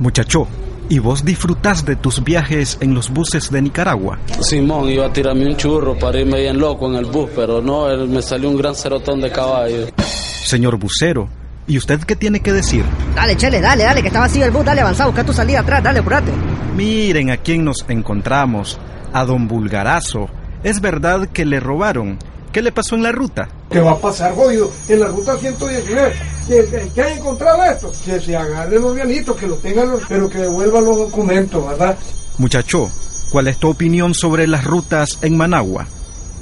[0.00, 0.48] Muchacho,
[0.88, 4.18] ¿y vos disfrutás de tus viajes en los buses de Nicaragua?
[4.40, 7.88] Simón iba a tirarme un churro para irme bien loco en el bus, pero no,
[7.90, 9.86] él, me salió un gran cerotón de caballo.
[9.98, 11.28] Señor bucero,
[11.66, 12.84] ¿y usted qué tiene que decir?
[13.14, 15.82] Dale, chele, dale, dale, que está vacío el bus, dale, avanza, busca tu salida atrás,
[15.82, 16.32] dale, apurate.
[16.76, 18.78] Miren a quién nos encontramos,
[19.12, 20.28] a don Bulgarazo.
[20.62, 22.18] ¿Es verdad que le robaron?
[22.52, 23.48] ¿Qué le pasó en la ruta?
[23.70, 24.70] ¿Qué va a pasar, jodido?
[24.88, 26.12] En la ruta 119.
[26.48, 27.92] ¿Qué, qué hay encontrado esto?
[28.04, 31.96] Que se agarren los vianitos, que lo tengan, los- pero que devuelvan los documentos, ¿verdad?
[32.38, 32.90] Muchacho,
[33.30, 35.86] ¿cuál es tu opinión sobre las rutas en Managua?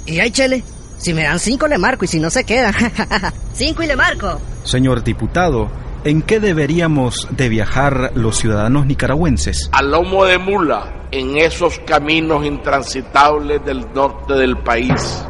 [0.07, 0.63] Y ahí, chele,
[0.99, 2.73] si me dan cinco le marco y si no se queda.
[3.53, 4.41] cinco y le marco.
[4.63, 5.69] Señor diputado,
[6.05, 9.69] ¿en qué deberíamos de viajar los ciudadanos nicaragüenses?
[9.73, 15.25] a lomo de mula en esos caminos intransitables del norte del país.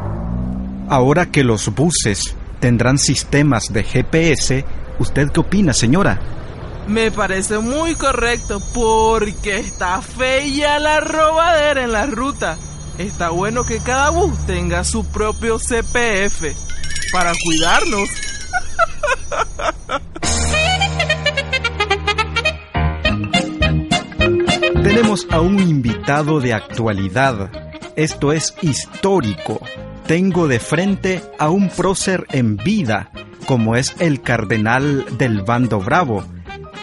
[0.88, 4.64] Ahora que los buses tendrán sistemas de GPS,
[4.98, 6.20] ¿usted qué opina, señora?
[6.86, 12.56] Me parece muy correcto porque está fea la robadera en la ruta.
[12.98, 16.54] Está bueno que cada bus tenga su propio CPF
[17.12, 18.08] para cuidarnos.
[24.84, 27.50] Tenemos a un invitado de actualidad.
[27.96, 29.60] Esto es histórico.
[30.06, 33.10] Tengo de frente a un prócer en vida,
[33.44, 36.24] como es el cardenal del bando bravo.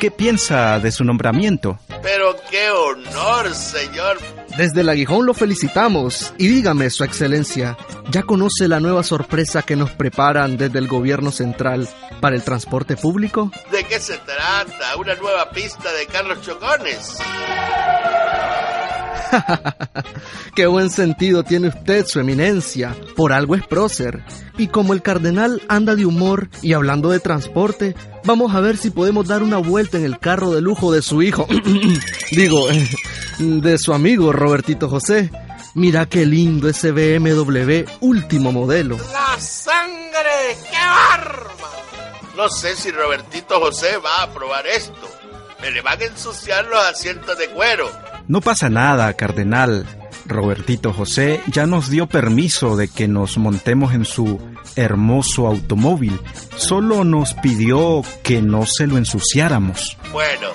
[0.01, 1.79] ¿Qué piensa de su nombramiento?
[2.01, 4.17] Pero qué honor, señor.
[4.57, 7.77] Desde el aguijón lo felicitamos y dígame, Su Excelencia,
[8.11, 11.87] ¿ya conoce la nueva sorpresa que nos preparan desde el gobierno central
[12.19, 13.51] para el transporte público?
[13.71, 14.97] ¿De qué se trata?
[14.97, 17.19] ¿Una nueva pista de Carlos Chocones?
[20.55, 22.95] Qué buen sentido tiene usted, Su Eminencia.
[23.15, 24.23] Por algo es prócer.
[24.57, 28.89] Y como el cardenal anda de humor y hablando de transporte, vamos a ver si
[28.89, 31.47] podemos dar una vuelta en el carro de lujo de su hijo.
[32.31, 32.89] Digo, eh,
[33.39, 35.31] de su amigo Robertito José.
[35.75, 38.97] Mira qué lindo ese BMW último modelo.
[39.11, 40.55] ¡La sangre!
[40.69, 41.51] ¡Qué bárbaro!
[42.37, 45.09] No sé si Robertito José va a aprobar esto.
[45.61, 47.89] Me le van a ensuciar los asientos de cuero.
[48.27, 49.85] No pasa nada, cardenal.
[50.25, 54.39] Robertito José ya nos dio permiso de que nos montemos en su
[54.75, 56.19] hermoso automóvil.
[56.55, 59.97] Solo nos pidió que no se lo ensuciáramos.
[60.11, 60.49] Bueno,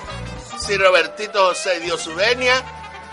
[0.57, 2.55] si Robertito José dio su venia,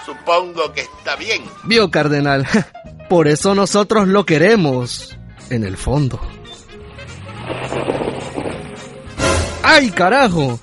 [0.04, 1.42] supongo que está bien.
[1.64, 2.46] Vio, cardenal.
[3.08, 5.16] Por eso nosotros lo queremos.
[5.48, 6.20] En el fondo.
[9.62, 10.58] ¡Ay, carajo!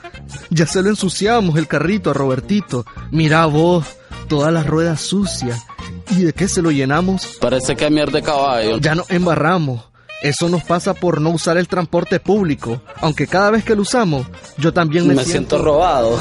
[0.54, 2.86] Ya se lo ensuciamos el carrito a Robertito.
[3.12, 3.86] Mira vos,
[4.28, 5.66] Todas las ruedas sucias.
[6.12, 7.38] ¿Y de qué se lo llenamos?
[7.39, 8.78] Parece que es mierda de caballo.
[8.78, 9.84] Ya nos embarramos.
[10.22, 12.82] Eso nos pasa por no usar el transporte público.
[13.01, 14.26] Aunque cada vez que lo usamos,
[14.58, 16.18] yo también me, Me siento robado.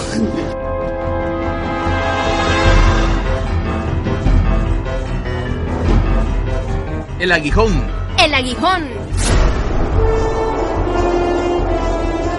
[7.21, 7.87] El aguijón.
[8.19, 9.02] El aguijón.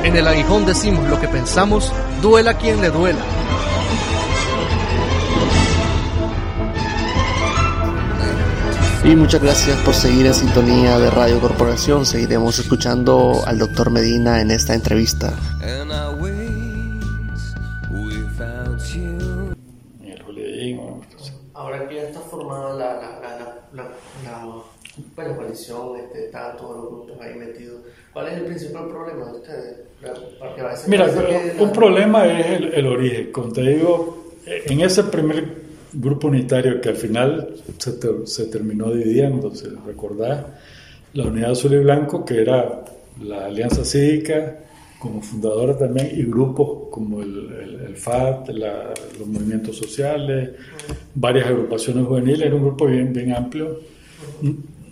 [0.04, 1.92] En el aguijón decimos lo que pensamos,
[2.22, 3.22] duela quien le duela.
[9.06, 12.06] Y muchas gracias por seguir en sintonía de Radio Corporación.
[12.06, 15.34] Seguiremos escuchando al doctor Medina en esta entrevista.
[21.54, 23.30] Ahora que ya está formada la, la, la,
[23.74, 23.90] la, la
[25.16, 27.82] bueno, coalición, este, está todos los grupos ahí metidos,
[28.14, 29.76] ¿cuál es el principal problema de ustedes?
[30.40, 33.32] Porque a veces Mira, que la- un problema es el, el origen.
[33.32, 35.64] Como te digo, en ese primer
[35.94, 40.46] grupo unitario que al final se, te- se terminó dividiendo, si recordás,
[41.14, 42.84] la Unidad Azul y Blanco, que era
[43.24, 44.58] la Alianza Cívica
[45.00, 50.52] como fundadora también, y grupos como el, el, el FAT, la- los movimientos sociales,
[51.14, 53.80] varias agrupaciones juveniles, era un grupo bien, bien amplio,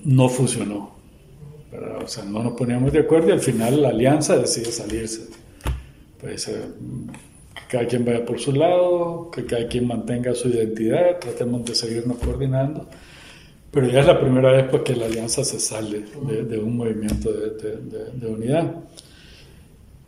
[0.06, 0.92] no funcionó.
[1.72, 2.04] ¿verdad?
[2.04, 5.30] O sea, no nos poníamos de acuerdo y al final la alianza decide salirse.
[6.20, 6.62] Pues eh,
[7.56, 11.74] que cada quien vaya por su lado, que cada quien mantenga su identidad, tratemos de
[11.76, 12.88] seguirnos coordinando.
[13.72, 16.04] Pero ya es la primera vez pues, que la alianza se sale
[16.44, 18.76] de, un movimiento de- de unidad.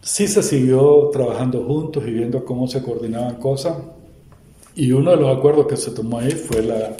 [0.02, 3.78] Sí se siguió trabajando juntos y viendo cómo se coordinaban cosas.
[4.76, 6.94] Y uno de los acuerdos que se tomó ahí fue la,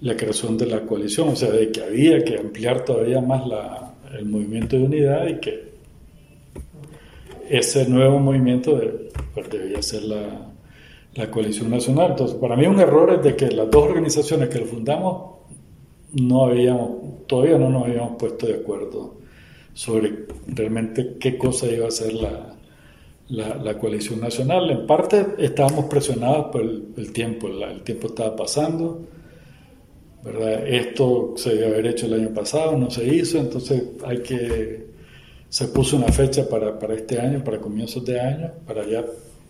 [0.00, 3.94] la creación de la coalición, o sea, de que había que ampliar todavía más la-
[4.18, 5.68] el movimiento de unidad y que
[7.48, 10.50] ese nuevo movimiento de- pues, debía ser la,
[11.14, 12.10] la coalición nacional.
[12.12, 15.38] Entonces, para mí un error es de que las dos organizaciones que lo fundamos
[16.14, 19.16] no habíamos, todavía no nos habíamos puesto de acuerdo
[19.74, 22.54] sobre realmente qué cosa iba a ser la,
[23.28, 24.70] la, la coalición nacional.
[24.70, 29.02] En parte estábamos presionados por el, el tiempo, el tiempo estaba pasando.
[30.22, 30.66] ¿Verdad?
[30.66, 34.88] Esto se debe haber hecho el año pasado, no se hizo, entonces hay que
[35.48, 39.04] se puso una fecha para, para este año, para comienzos de año, para ya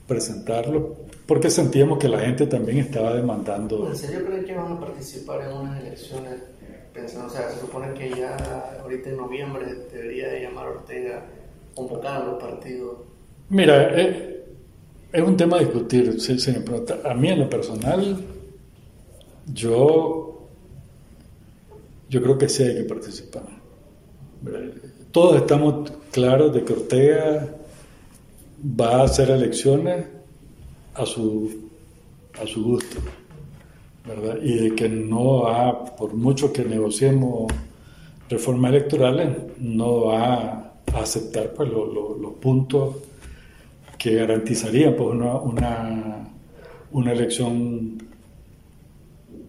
[0.07, 0.97] presentarlo,
[1.27, 3.89] porque sentíamos que la gente también estaba demandando.
[3.89, 6.35] ¿En serio creen que van a participar en unas elecciones?
[6.93, 11.27] Pensando, o sea, se supone que ya ahorita en noviembre debería de llamar a Ortega,
[11.75, 12.99] convocar a los partidos.
[13.51, 14.45] Mira, eh,
[15.13, 16.21] es un tema a discutir.
[16.21, 18.19] Si, si pregunta, a mí en lo personal,
[19.53, 20.28] yo,
[22.09, 23.45] yo creo que sí hay que participar.
[25.13, 27.49] Todos estamos claros de que Ortega
[28.79, 30.07] va a hacer elecciones
[30.95, 31.69] a su,
[32.43, 32.99] a su gusto,
[34.07, 34.39] ¿verdad?
[34.43, 37.53] Y de que no va, por mucho que negociemos
[38.29, 42.97] reformas electorales, no va a aceptar pues, lo- lo- los puntos
[43.99, 46.29] que garantizarían pues, una, una,
[46.93, 47.99] una elección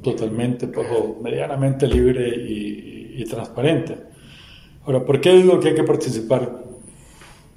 [0.02, 3.96] totalmente pues, o medianamente libre y, transparente.
[4.86, 6.64] Ahora, ¿por qué digo que hay que participar?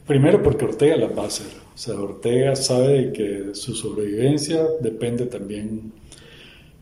[0.07, 1.47] Primero porque Ortega la va a hacer.
[1.73, 5.93] O sea, Ortega sabe que su sobrevivencia depende también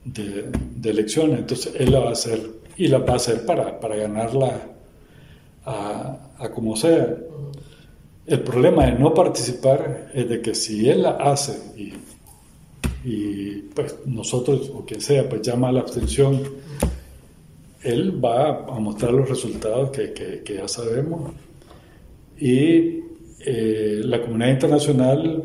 [0.02, 1.40] de, de elecciones.
[1.40, 2.40] Entonces, él la va a hacer
[2.78, 4.62] y la va a hacer para, para ganarla
[5.66, 7.16] a, a como sea.
[8.26, 11.92] El problema de no participar es de que si él la hace y,
[13.04, 16.42] y, pues nosotros o quien sea pues llama a la abstención,
[17.82, 21.32] él va a mostrar los resultados que, que- que ya sabemos
[22.38, 23.00] y
[23.44, 25.44] eh, la comunidad internacional,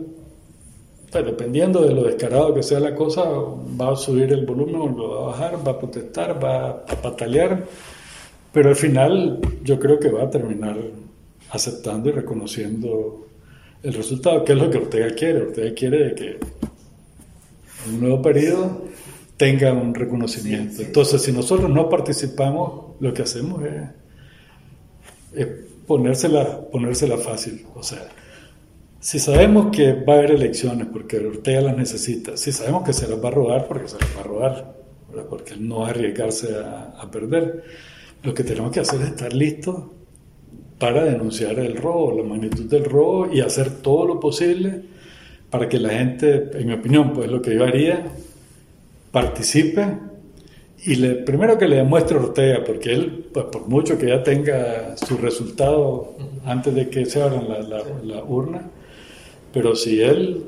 [1.11, 4.87] pues, dependiendo de lo descarado que sea la cosa, va a subir el volumen o
[4.89, 7.63] lo va a bajar, va a protestar, va a patalear,
[8.51, 10.77] pero al final yo creo que va a terminar
[11.51, 13.25] aceptando y reconociendo
[13.83, 15.41] el resultado, que es lo que Ortega quiere.
[15.43, 16.37] Ortega quiere que
[17.87, 18.85] un nuevo periodo
[19.37, 20.81] tenga un reconocimiento.
[20.81, 23.81] Entonces, si nosotros no participamos, lo que hacemos es,
[25.33, 25.47] es
[25.85, 27.65] ponérsela, ponérsela fácil.
[27.75, 28.07] O sea,
[28.99, 33.07] si sabemos que va a haber elecciones porque Ortega las necesita, si sabemos que se
[33.07, 34.75] las va a robar porque se las va a robar,
[35.09, 35.25] ¿verdad?
[35.29, 37.63] porque él no va a arriesgarse a, a perder,
[38.23, 39.83] lo que tenemos que hacer es estar listos
[40.79, 44.94] para denunciar el robo, la magnitud del robo y hacer todo lo posible
[45.55, 48.05] para que la gente, en mi opinión, pues lo que yo haría,
[49.09, 49.87] participe
[50.83, 54.21] y le, primero que le demuestre a Ortega, porque él, pues por mucho que ya
[54.21, 58.63] tenga su resultado antes de que se abran la, la, la urna,
[59.53, 60.43] pero si él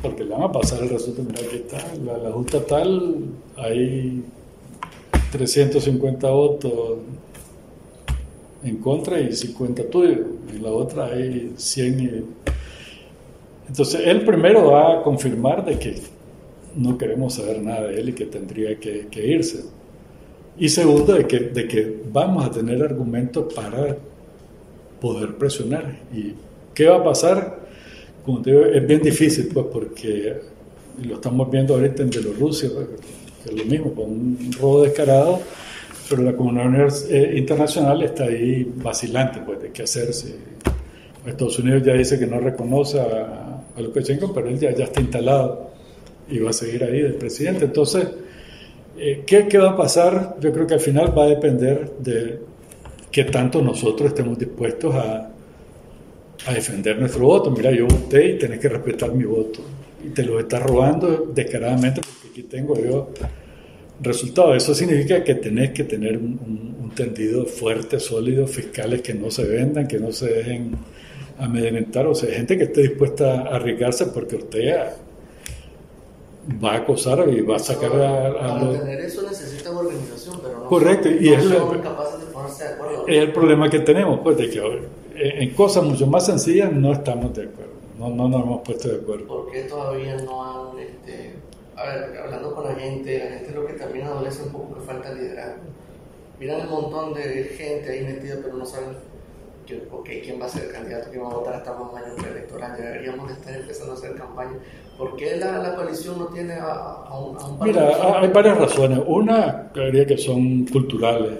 [0.00, 1.28] porque le van a pasar el resultado.
[1.28, 3.16] Mira, aquí está, la, la justa tal,
[3.58, 4.24] hay
[5.32, 6.98] 350 votos
[8.64, 10.20] en contra y 50 tuyos.
[10.50, 12.00] En la otra hay 100.
[12.00, 12.24] y-
[13.68, 15.94] Entonces, él primero va a confirmar de que
[16.76, 19.64] no queremos saber nada de él y que tendría que, que irse.
[20.58, 23.96] Y segundo, de que, de que vamos a tener argumentos para
[25.00, 25.98] poder presionar.
[26.14, 26.34] ¿Y
[26.74, 27.66] qué va a pasar?
[28.24, 30.34] Como te digo, es bien difícil, pues, porque
[31.02, 32.86] lo estamos viendo ahorita en Bielorrusia, pues,
[33.44, 35.40] que es lo mismo, con un robo descarado,
[36.08, 40.36] pero la comunidad eh, internacional está ahí vacilante, pues, de qué hacerse.
[41.26, 43.45] Estados Unidos ya dice que no reconoce a,
[43.76, 45.70] a Lukashenko, pero él ya, está instalado
[46.28, 47.66] y va a seguir ahí del presidente.
[47.66, 48.08] Entonces,
[48.98, 50.36] eh, ¿qué, ¿qué va a pasar?
[50.40, 52.40] Yo creo que al final va a depender de
[53.10, 55.30] qué tanto nosotros estemos dispuestos a,
[56.52, 57.50] defender nuestro voto.
[57.50, 59.60] Mira, yo voté y tenés que respetar mi voto.
[60.04, 63.10] Y te lo estás robando descaradamente porque aquí tengo yo
[64.00, 64.56] resultados.
[64.56, 69.44] Eso significa que tenés que tener un- un tendido fuerte, sólido, fiscales que no se
[69.44, 70.70] vendan, que no se dejen
[71.38, 72.06] amedrentar.
[72.06, 74.94] O sea, gente que esté dispuesta a arriesgarse porque Ortega
[76.62, 78.78] va a acosar y va a sacar a, a Para los...
[78.80, 82.20] tener eso necesita una organización, pero no Correcto, son, y no es la- son capaces
[82.20, 83.08] de ponerse de acuerdo.
[83.08, 86.92] Es el problema que tenemos, pues, de que eh, en cosas mucho más sencillas no
[86.92, 89.26] estamos de acuerdo, no, no nos hemos puesto de acuerdo.
[89.26, 91.32] ¿Por qué todavía no han, este,
[91.74, 94.80] a ver, hablando con la gente, la gente lo que también adolece un poco que
[94.82, 95.62] falta liderazgo.
[96.38, 98.90] Miran el montón de gente ahí metida, pero no saben
[99.66, 102.14] que, ok, quién va a ser el candidato, quién va a votar, estamos en año
[102.16, 104.52] preelectoral, ya deberíamos de estar empezando a hacer campaña.
[104.96, 108.56] ¿Por qué la, la coalición no tiene a, a un, a un Mira, hay varias
[108.58, 109.00] razones.
[109.06, 111.32] Una, yo diría que son culturales.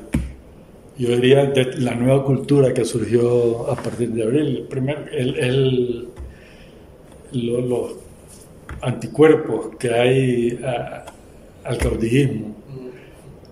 [0.98, 4.66] Yo diría de la nueva cultura que surgió a partir de abril.
[4.68, 6.08] Primero, el, el-
[7.32, 7.92] lo- los
[8.82, 11.04] anticuerpos que hay a-
[11.64, 12.55] al caudillismo.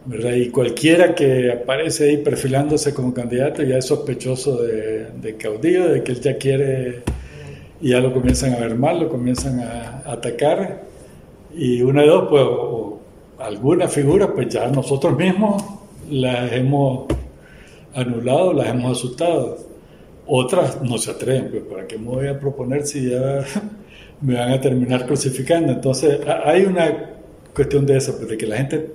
[0.06, 0.32] ¿Verdad?
[0.32, 6.02] Y cualquiera que aparece ahí perfilándose como candidato ya es sospechoso de, de caudillo, de
[6.02, 7.02] que él ya quiere,
[7.80, 10.82] y ya lo comienzan a ver mal, lo comienzan a, atacar,
[11.56, 13.00] y una de dos, pues, o,
[13.38, 15.62] o pues ya nosotros mismos
[16.10, 17.06] las hemos
[17.94, 19.58] anulado, las hemos asustado.
[20.26, 23.44] Otras no se atreven, pues, ¿para qué me voy a proponer si ya
[24.22, 25.72] me van a terminar crucificando?
[25.72, 27.10] Entonces, ha- hay una
[27.54, 28.90] cuestión de eso, pues, de que la gente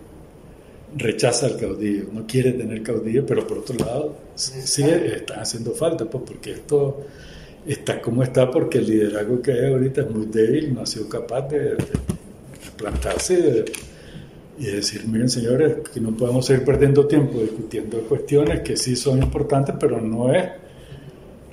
[0.97, 6.05] rechaza al caudillo, no quiere tener caudillo, pero por otro lado sí está haciendo falta,
[6.05, 7.05] pues porque esto
[7.67, 11.07] está como está, porque el liderazgo que hay ahorita es muy débil, no ha sido
[11.09, 13.65] capaz de, de- de plantarse y de,
[14.59, 18.95] y de decir, miren señores, que no podemos seguir perdiendo tiempo discutiendo cuestiones que sí
[18.95, 20.45] son importantes, pero no es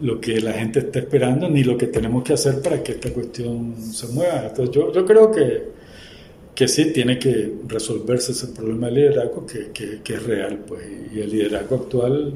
[0.00, 3.10] lo que la gente está esperando ni lo que tenemos que hacer para que esta
[3.12, 4.46] cuestión se mueva.
[4.48, 5.75] Entonces yo, yo creo que,
[6.56, 10.82] que sí tiene que resolverse ese problema de liderazgo que, que- que es real, pues,
[11.14, 12.32] y el liderazgo actual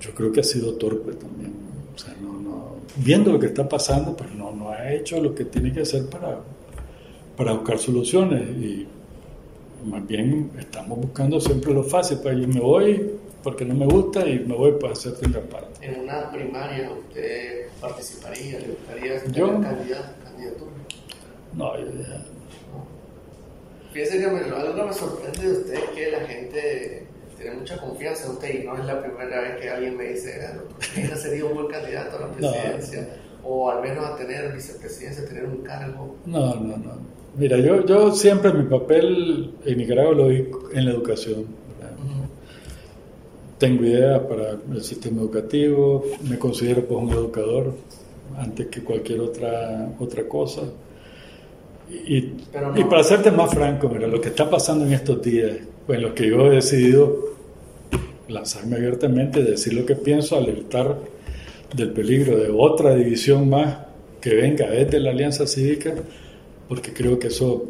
[0.00, 1.52] yo creo que ha sido torpe también.
[1.94, 5.34] O sea, no, no, viendo lo que está pasando, pues no, no ha hecho lo
[5.34, 6.40] que tiene que hacer para,
[7.36, 8.86] para buscar soluciones y
[9.86, 13.10] más bien estamos buscando siempre lo fácil, pues yo me voy
[13.42, 15.84] porque no me gusta y me voy para hacer otra parte.
[15.86, 20.70] En una primaria usted participaría, le gustaría ser Yo- candidato, candidatura.
[21.56, 22.24] No, yo ya-
[23.92, 28.26] Fíjese que me, algo que me sorprende de usted que la gente tiene mucha confianza
[28.26, 30.40] en usted y no es la primera vez que alguien me dice,
[30.96, 33.08] ella sería un buen candidato a la presidencia
[33.44, 36.16] o al menos a tener vicepresidencia, tener un cargo.
[36.26, 37.22] No, no, no.
[37.36, 41.46] Mira, yo, yo siempre mi papel en Nicaragua lo vi en la educación.
[43.58, 47.74] Tengo ideas para el sistema educativo, me considero pues un educador
[48.36, 50.62] antes que cualquier otra, otra cosa.
[52.06, 52.20] Y,
[52.52, 55.52] Pero no- y para serte más franco, mira, lo que está pasando en estos días,
[55.86, 57.32] pues en los que yo he decidido
[58.28, 60.96] lanzarme abiertamente, decir lo que pienso, alertar
[61.76, 63.78] del peligro de otra división más
[64.20, 65.94] que venga desde la Alianza Cívica,
[66.68, 67.64] porque creo que eso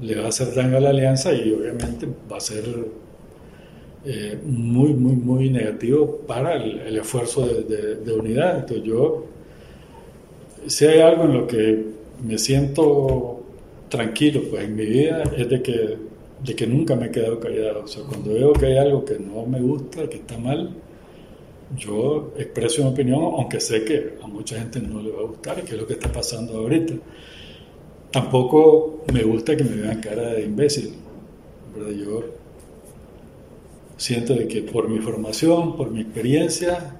[0.00, 2.64] le va a hacer daño a la Alianza y obviamente va a ser
[4.06, 8.60] eh, muy, muy, muy negativo para el, el esfuerzo de, de- de unidad.
[8.60, 9.26] Entonces yo,
[10.66, 11.84] si hay algo en lo que
[12.24, 13.37] me siento
[13.88, 15.96] tranquilo pues en mi vida, es de que,
[16.44, 17.84] de que nunca me he quedado callado.
[17.84, 20.70] O sea, cuando veo que hay algo que no me gusta, que está mal,
[21.76, 25.62] yo expreso mi opinión, aunque sé que a mucha gente no le va a gustar,
[25.62, 26.94] que es lo que está pasando ahorita.
[28.10, 30.94] Tampoco me gusta que me vean cara de imbécil.
[31.76, 31.92] ¿verdad?
[31.92, 32.24] Yo
[33.98, 36.96] siento de que por mi formación, por mi experiencia,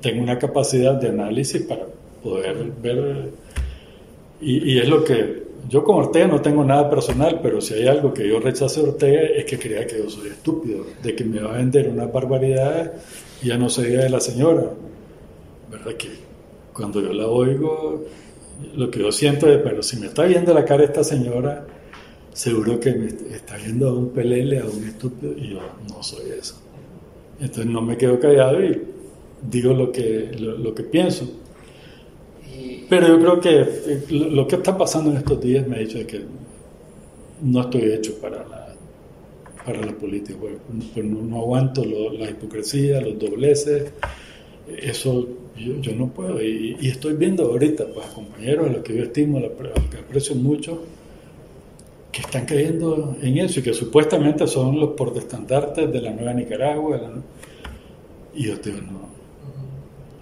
[0.00, 1.86] tengo una capacidad de análisis para
[2.22, 3.30] poder ver
[4.40, 7.86] Y, y, es lo que yo con Ortega no tengo nada personal, pero si hay
[7.86, 11.24] algo que yo rechazo de Ortega es que crea que yo soy estúpido, de que
[11.24, 12.92] me va a vender una barbaridad
[13.42, 14.64] y ya no se diga de la señora.
[15.70, 16.08] ¿Verdad que
[16.72, 18.04] cuando yo la oigo,
[18.74, 21.66] lo que yo siento es, pero si me está viendo la cara esta señora,
[22.32, 26.30] seguro que me está viendo a un pelele, a un estúpido, y yo no soy
[26.38, 26.56] eso.
[27.40, 28.80] Entonces no me quedo callado y
[29.42, 31.28] digo lo que, lo, que pienso.
[32.88, 36.06] Pero yo creo que eh, lo que está pasando en estos días me ha dicho
[36.06, 36.22] que
[37.42, 38.74] no estoy hecho para la,
[39.64, 40.38] para la política.
[40.40, 40.54] Pues,
[40.94, 43.92] pues no, aguanto la hipocresía, los dobleces.
[44.68, 46.42] Eso yo, no puedo.
[46.42, 49.52] Y, estoy viendo ahorita, pues, compañeros a los que yo estimo, a los
[49.90, 50.82] que aprecio mucho,
[52.10, 57.00] que están cayendo en eso y que supuestamente son los portestandartes de la nueva Nicaragua.
[58.34, 59.12] y yo digo, no.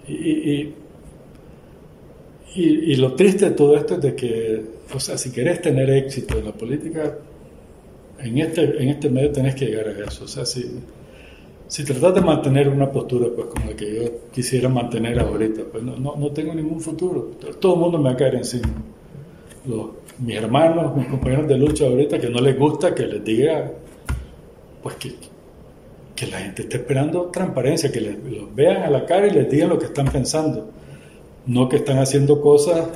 [0.07, 0.75] Y, y,
[2.55, 6.45] lo triste de todo esto es de que, o sea, si querés tener éxito en
[6.45, 7.17] la política,
[8.19, 10.25] en este, en este medio tenés que llegar a eso.
[10.25, 10.65] O sea, si,
[11.67, 15.83] si tratas de mantener una postura pues como la que yo quisiera mantener ahorita, pues
[15.83, 17.31] no, no, no tengo ningún futuro.
[17.59, 18.69] Todo el mundo me va a caer encima.
[19.65, 19.87] Los,
[20.19, 23.71] mis hermanos, mis compañeros de lucha ahorita, que no les gusta que les diga,
[24.83, 25.13] pues que,
[26.15, 29.49] que la gente esté esperando transparencia, que les, los vean a la cara y les
[29.49, 30.69] digan lo que están pensando,
[31.47, 32.87] no que están haciendo cosas,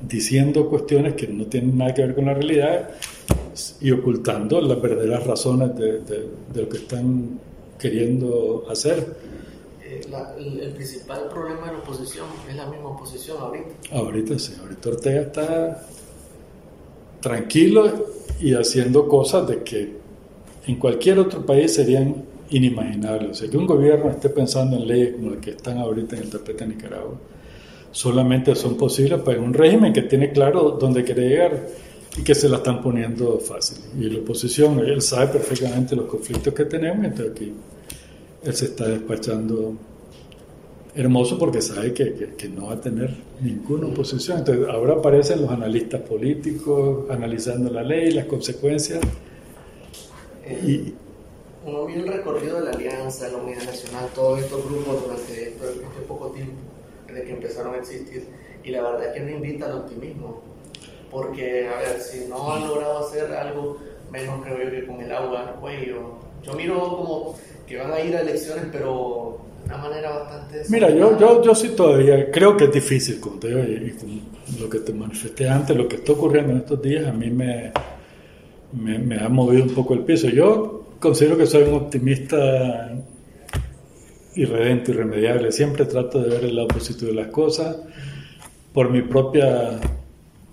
[0.00, 2.90] diciendo cuestiones que no tienen nada que ver con la realidad
[3.80, 7.38] y ocultando las verdaderas razones de, de, de lo que están
[7.78, 9.16] queriendo hacer.
[9.82, 10.00] Eh,
[10.38, 13.68] el, principal problema de la oposición es la misma oposición ahorita.
[13.92, 15.86] Ahorita sí, ahorita Ortega está
[17.20, 18.06] tranquilo
[18.40, 19.96] y haciendo cosas de que
[20.66, 23.30] en cualquier otro país serían inimaginables.
[23.30, 26.22] O sea, que un gobierno esté pensando en leyes como las que están ahorita en
[26.22, 27.18] el tapete de Nicaragua,
[27.96, 31.66] solamente son posibles para un régimen que tiene claro dónde quiere llegar
[32.14, 33.78] y que se la están poniendo fácil.
[33.98, 37.54] Y la oposición, él sabe perfectamente los conflictos que tenemos, entonces aquí
[38.44, 39.72] él se está despachando
[40.94, 44.40] hermoso porque sabe que, que, no va a tener ninguna oposición.
[44.40, 49.00] Entonces ahora aparecen los analistas políticos analizando la ley, las consecuencias.
[50.44, 50.94] Eh, y,
[51.64, 56.00] uno mira el recorrido de la Alianza, la Unidad Nacional, todos estos grupos durante este,
[56.06, 56.52] poco tiempo,
[57.16, 58.26] desde que empezaron a existir,
[58.62, 60.42] y la verdad es que no invita al optimismo,
[61.10, 63.78] porque, a ver, si no han logrado hacer algo,
[64.10, 66.18] menos creo yo que con el agua al cuello.
[66.42, 67.34] Yo miro como
[67.66, 70.62] que van a ir a elecciones, pero una manera bastante...
[70.68, 74.22] Mira, yo, yo, yo sí todavía creo que es difícil, como te digo, y,
[74.60, 77.72] lo que te manifesté antes, lo que está ocurriendo en estos días, a mí me,
[78.72, 80.28] me, ha movido un poco el piso.
[80.28, 82.92] Yo considero que soy un optimista
[84.36, 85.50] irredento, irremediable.
[85.50, 87.76] Siempre trato de ver el lado positivo de las cosas
[88.72, 89.80] por mi propia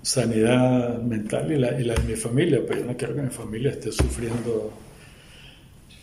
[0.01, 3.29] sanidad mental y la, y la de mi familia, pero yo no quiero que mi
[3.29, 4.71] familia esté sufriendo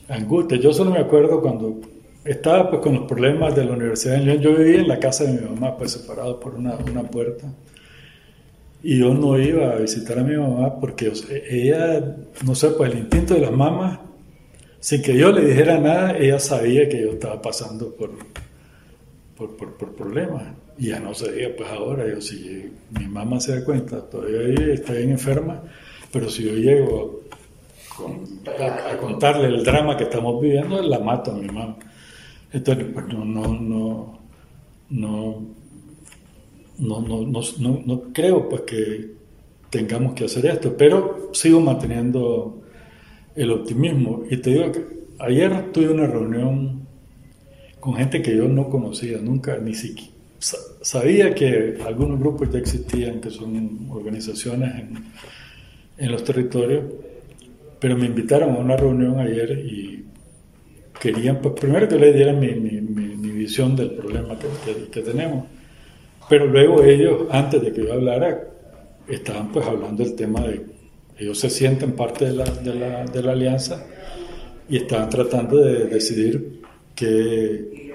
[0.08, 0.58] angustia.
[0.58, 1.80] Yo solo me acuerdo cuando
[2.24, 4.40] estaba pues con los problemas de la Universidad de León.
[4.40, 7.46] Yo vivía en la casa de mi mamá, pues separado por una, una puerta.
[8.82, 11.12] Y yo no iba a visitar a mi mamá porque
[11.50, 13.98] ella, no sé, pues el instinto de las mamás,
[14.80, 18.10] sin que yo le dijera nada, ella sabía que yo estaba pasando por,
[19.36, 20.42] por, por, problemas.
[20.78, 24.94] Y ya no se pues ahora, yo si mi mamá se da cuenta, todavía está
[24.94, 25.62] bien enferma,
[26.10, 27.20] pero si yo llego
[28.58, 31.76] a, a, contarle el drama que estamos viviendo, la mato a mi mamá.
[32.50, 34.18] Entonces, pues no, no, no,
[34.88, 35.42] no,
[36.78, 37.00] no,
[37.58, 39.10] no, no, creo pues que
[39.68, 42.59] tengamos que hacer esto, pero sigo manteniendo
[43.40, 44.24] el optimismo.
[44.30, 44.84] Y te digo que
[45.18, 46.86] ayer tuve una reunión
[47.80, 50.12] con gente que yo no conocía, nunca, ni siquiera.
[50.82, 55.04] Sabía que algunos grupos ya existían, que son organizaciones en,
[55.96, 56.84] en los territorios,
[57.78, 60.04] pero me invitaron a una reunión ayer y
[60.98, 65.46] querían, pues primero que le dieran mi, mi, mi, visión del problema que, que, tenemos,
[66.28, 68.38] pero luego ellos, antes de que yo hablara,
[69.08, 70.60] estaban pues hablando del tema de,
[71.20, 73.86] ellos se sienten parte de la, de la, de la alianza
[74.70, 76.62] y estaban tratando de decidir
[76.94, 77.92] qué,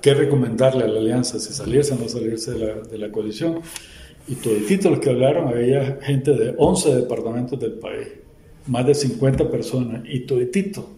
[0.00, 3.60] qué recomendarle a la alianza, si salirse o no salirse de la, de la coalición.
[4.26, 8.08] Y todos los que hablaron, había gente de 11 departamentos del país,
[8.66, 10.88] más de 50 personas, y toditito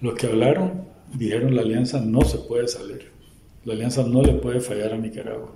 [0.00, 3.10] los que hablaron dijeron la alianza no se puede salir,
[3.64, 5.54] la alianza no le puede fallar a Nicaragua.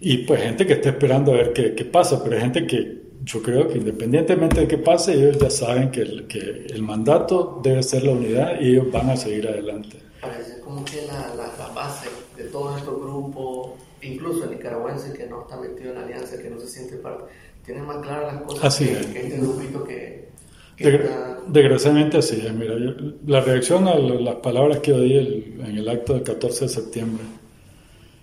[0.00, 3.03] Y pues gente que está esperando a ver qué, qué pasa, pero hay gente que
[3.24, 7.60] yo creo que independientemente de qué pase, ellos ya saben que el, que el mandato
[7.62, 9.96] debe ser la unidad y ellos van a seguir adelante.
[10.20, 13.70] Parece como que la, la, base de todos estos grupos,
[14.02, 17.24] incluso el nicaragüense que no está metido en la alianza, que no se siente parte,
[17.64, 19.06] tiene más claras las cosas Así que, es.
[19.06, 20.28] que este grupito que,
[20.76, 22.52] que Desgra- está- Desgraciadamente así es.
[22.52, 22.94] Mira, yo-
[23.26, 27.24] la reacción a las palabras que oí el- en el acto del 14 de septiembre,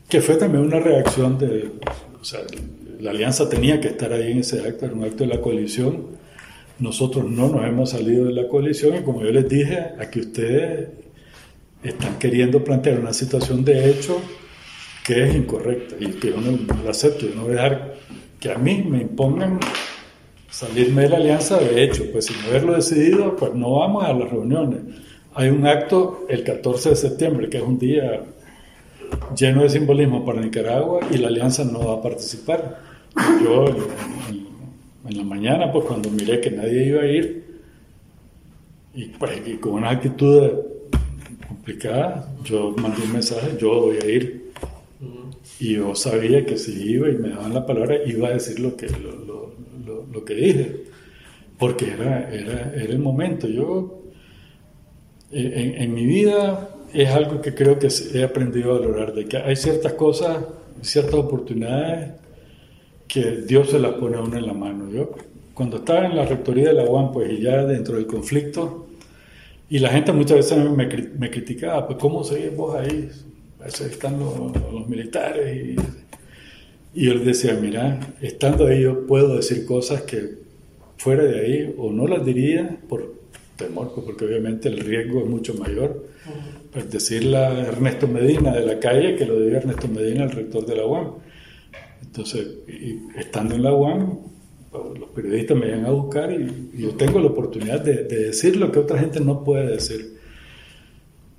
[0.09, 1.71] que fue también una reacción de,
[2.19, 2.41] o sea,
[3.01, 6.07] la alianza tenía que estar ahí en ese acto, era un acto de la coalición.
[6.79, 10.89] Nosotros no nos hemos salido de la coalición y como yo les dije, aquí ustedes
[11.83, 14.21] están queriendo plantear una situación de hecho
[15.03, 17.25] que es incorrecta y que yo no la acepto.
[17.27, 17.93] Yo no voy a dejar
[18.39, 19.59] que a mí me impongan
[20.49, 24.29] salirme de la alianza de hecho, pues sin haberlo decidido, pues no vamos a las
[24.29, 24.81] reuniones.
[25.33, 28.21] Hay un acto el 14 de septiembre, que es un día
[29.35, 32.90] lleno de simbolismo para Nicaragua y la alianza no va a participar.
[33.43, 33.65] Yo
[35.07, 37.43] en, la mañana, pues cuando miré que nadie iba a ir,
[38.93, 40.49] y, pues, y con una actitud
[41.47, 44.41] complicada, yo mandé un mensaje, yo voy a ir.
[45.59, 48.75] Y yo sabía que si iba y me daban la palabra, iba a decir lo
[48.75, 49.53] que, lo, lo-
[49.85, 50.75] lo- lo que dije,
[51.59, 53.47] porque era, era, era el momento.
[53.47, 54.01] Yo,
[55.31, 59.25] eh, en, en mi vida, es algo que creo que he aprendido a valorar, de
[59.25, 60.37] que hay ciertas cosas,
[60.81, 62.11] ciertas oportunidades
[63.11, 64.89] que Dios se las pone a uno en la mano.
[64.89, 65.11] Yo,
[65.53, 68.87] cuando estaba en la rectoría de la UAM, pues, y ya dentro del conflicto,
[69.69, 73.09] y la gente muchas veces me, me criticaba, pues, ¿cómo seguís vos ahí?
[73.59, 75.75] A veces están los, los militares y,
[77.01, 80.39] y yo les decía, mira, estando ahí yo puedo decir cosas que
[80.97, 83.13] fuera de ahí o no las diría por
[83.57, 86.07] temor, pues, porque obviamente el riesgo es mucho mayor.
[86.71, 90.65] Pues decirle a Ernesto Medina de la calle que lo diga Ernesto Medina, el rector
[90.65, 91.11] de la UAM.
[92.01, 92.47] Entonces,
[93.17, 94.19] estando en la UAM,
[94.99, 98.71] los periodistas me iban a buscar y, yo tengo la oportunidad de, de decir lo
[98.71, 100.19] que otra gente no puede decir.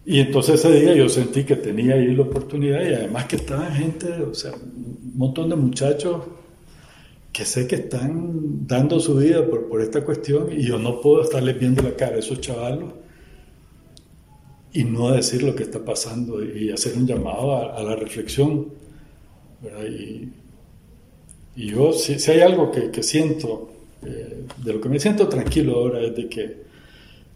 [0.04, 3.70] Y entonces ese día yo sentí que tenía ahí la oportunidad y además que estaba
[3.70, 6.22] gente, o sea, un montón de muchachos
[7.32, 11.22] que sé que están dando su vida por, por esta cuestión y yo no puedo
[11.22, 12.92] estarles viendo la cara a esos chavalos
[14.72, 18.68] y no decir lo que está pasando y hacer un llamado a, la reflexión.
[19.62, 19.84] ¿verdad?
[21.56, 23.70] Y yo, si, si hay algo que, que siento,
[24.04, 26.56] eh, de lo que me siento tranquilo ahora es de que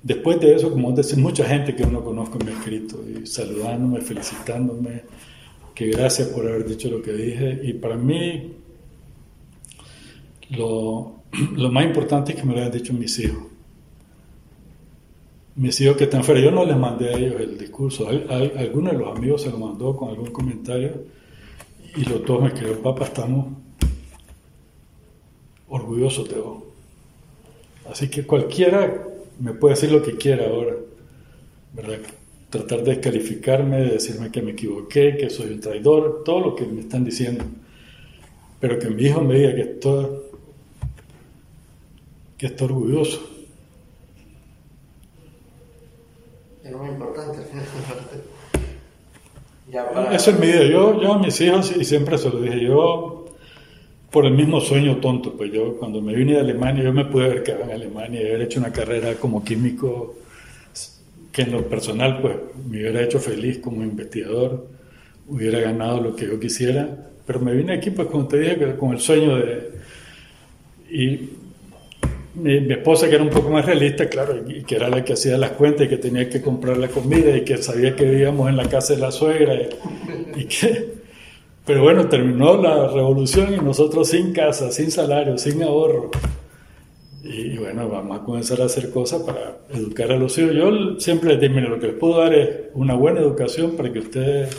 [0.03, 4.01] después de eso, como decir, mucha gente que uno conozco me ha escrito y saludándome,
[4.01, 5.03] felicitándome,
[5.75, 7.61] que gracias por haber dicho lo que dije.
[7.65, 8.53] Y para mí,
[10.51, 11.17] lo,
[11.57, 13.43] lo más importante es que me lo hayan dicho mis hijos.
[15.57, 18.53] Mis hijos que están fuera, yo no les mandé a ellos el discurso, Al- al-
[18.59, 21.05] alguno de los amigos se lo mandó con algún comentario
[21.97, 23.47] y los dos me escribieron, papá, estamos
[25.69, 26.63] orgullosos de vos.
[27.91, 29.07] Así que cualquiera
[29.39, 30.75] me puede decir lo que quiera ahora,
[31.73, 31.99] ¿verdad?
[32.51, 36.65] Tratar de descalificarme, de decirme que me equivoqué, que soy un traidor, todo lo que
[36.65, 37.45] me están diciendo.
[38.61, 40.07] Pero que mi hijo me diga que estoy,
[42.39, 43.37] que estoy orgulloso.
[46.65, 47.39] es más importante.
[49.71, 50.15] ya para...
[50.15, 50.65] Eso es mi vida.
[50.65, 53.16] Yo, yo a mis hijos, y siempre se lo dije, yo
[54.11, 57.27] por el mismo sueño tonto, pues yo cuando me vine de Alemania, yo me pude
[57.27, 60.17] haber quedado en Alemania y haber hecho una carrera como químico
[61.33, 62.37] que en lo personal pues
[62.69, 64.69] me hubiera hecho feliz como investigador,
[65.29, 66.89] hubiera ganado lo que yo quisiera,
[67.27, 69.71] pero me vine aquí pues como te dije, que con el sueño de...
[70.89, 71.31] Y
[72.37, 75.37] mi, esposa que era un poco más realista, claro, y que era la que hacía
[75.37, 78.57] las cuentas y que tenía que comprar la comida y que sabía que vivíamos en
[78.57, 79.55] la casa de la suegra
[80.37, 80.96] y que...
[81.67, 86.13] Pero bueno, terminó la revolución y nosotros sin casa, sin salario, sin ahorro.
[87.25, 90.55] Y bueno, vamos a comenzar a hacer cosas para educar a los hijos.
[90.55, 93.93] Yo siempre les digo, mira, lo que les puedo dar es una buena educación para
[93.93, 94.57] que ustedes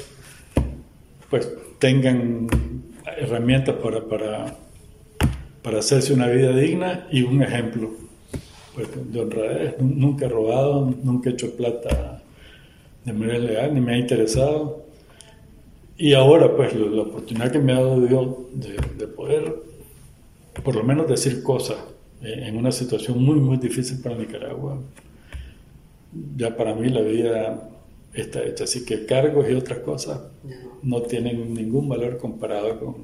[1.29, 1.49] pues
[1.79, 2.47] tengan
[3.17, 4.55] herramientas para, para,
[5.61, 7.89] para hacerse una vida digna y un ejemplo
[8.75, 9.75] pues, de honradez.
[9.79, 12.21] Nunca he robado, nunca he hecho plata
[13.05, 14.86] de manera legal, ni me ha interesado.
[15.97, 19.55] Y ahora, pues, la, la oportunidad que me ha dado Dios de, de poder,
[20.63, 21.77] por lo menos, decir cosas
[22.21, 24.79] eh, en una situación muy, muy difícil para Nicaragua,
[26.35, 27.69] ya para mí la vida
[28.13, 28.63] está hecha.
[28.63, 30.21] Así que cargos y otras cosas
[30.83, 32.95] no tienen ningún valor comparado con,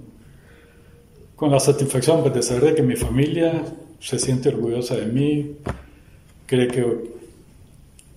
[1.35, 3.63] con la satisfacción pues, de saber de que mi familia
[3.99, 5.55] se siente orgullosa de mí,
[6.45, 7.12] cree que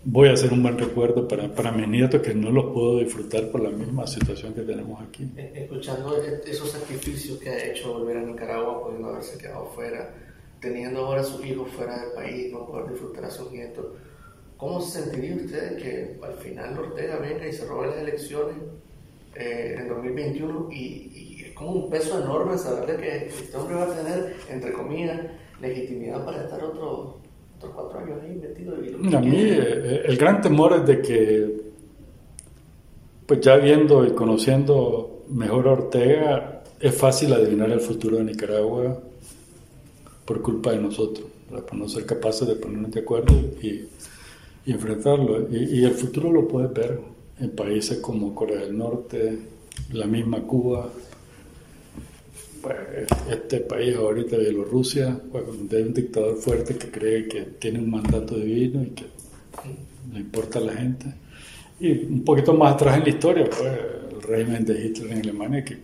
[0.09, 3.50] voy a hacer un buen recuerdo para, para mis nietos que no los puedo disfrutar
[3.50, 5.28] por la misma situación que tenemos aquí.
[5.36, 10.14] Escuchando e- esos sacrificios que ha hecho volver a Nicaragua, pudiendo haberse quedado fuera,
[10.61, 13.84] teniendo ahora a sus hijos fuera del país, no poder disfrutar a sus nietos,
[14.57, 18.57] ¿cómo se sentiría usted que al final Ortega venga y se robe las elecciones
[19.34, 23.96] eh, en 2021 y, y como un peso enorme saber que este hombre va a
[23.96, 25.20] tener, entre comillas,
[25.61, 27.18] legitimidad para estar otro,
[27.75, 28.75] cuatro años ahí metido.
[28.83, 31.61] Y a mí eh, el gran temor es de que,
[33.27, 39.01] pues ya viendo y conociendo mejor a Ortega, es fácil adivinar el futuro de Nicaragua
[40.25, 43.89] por culpa de nosotros, por no ser capaces de ponernos de acuerdo y,
[44.67, 45.47] enfrentarlo.
[45.51, 46.99] Y, y, el futuro lo puedes ver
[47.39, 49.39] en países como Corea del Norte,
[49.93, 50.91] la misma Cuba,
[53.31, 58.37] este país ahorita, Bielorrusia, pues, hay un dictador fuerte que cree que tiene un mandato
[58.37, 59.05] divino y que
[60.12, 61.07] le importa a la gente.
[61.81, 63.73] Y un poquito más atrás en la historia, pues
[64.12, 65.79] el régimen de Hitler en Alemania, que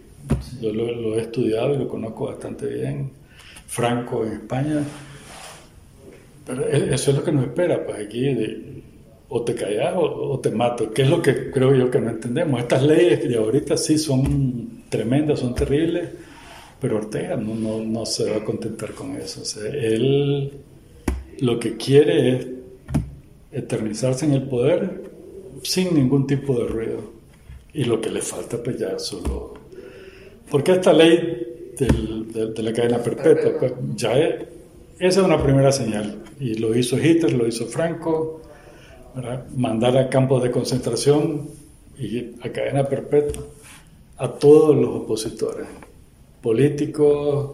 [0.61, 3.11] yo lo, he estudiado y lo conozco bastante bien,
[3.67, 4.83] Franco en España.
[6.47, 8.83] Pero e, eso es lo que nos espera, pues aquí de,
[9.29, 12.61] o te callas o, te mato, que es lo que creo yo que no entendemos.
[12.61, 16.11] Estas leyes de ahorita sí son tremendas, son terribles,
[16.83, 19.41] pero Ortega no, no, no se va a contentar con eso.
[19.65, 20.51] Él
[21.39, 22.47] lo que quiere es
[23.53, 25.13] eternizarse en el poder
[25.63, 27.13] sin ningún tipo de ruido.
[27.73, 29.55] Y lo que le falta, pues ya solo.
[30.51, 34.45] Porque esta ley de la cadena perpetua, pues ya es,
[34.99, 36.21] esa es una primera señal.
[36.41, 38.43] Y lo hizo Hitler, lo hizo Franco,
[39.55, 41.49] mandar a campos de concentración
[41.97, 43.45] y a cadena perpetua
[44.17, 45.69] a todos los opositores
[46.43, 47.53] políticos,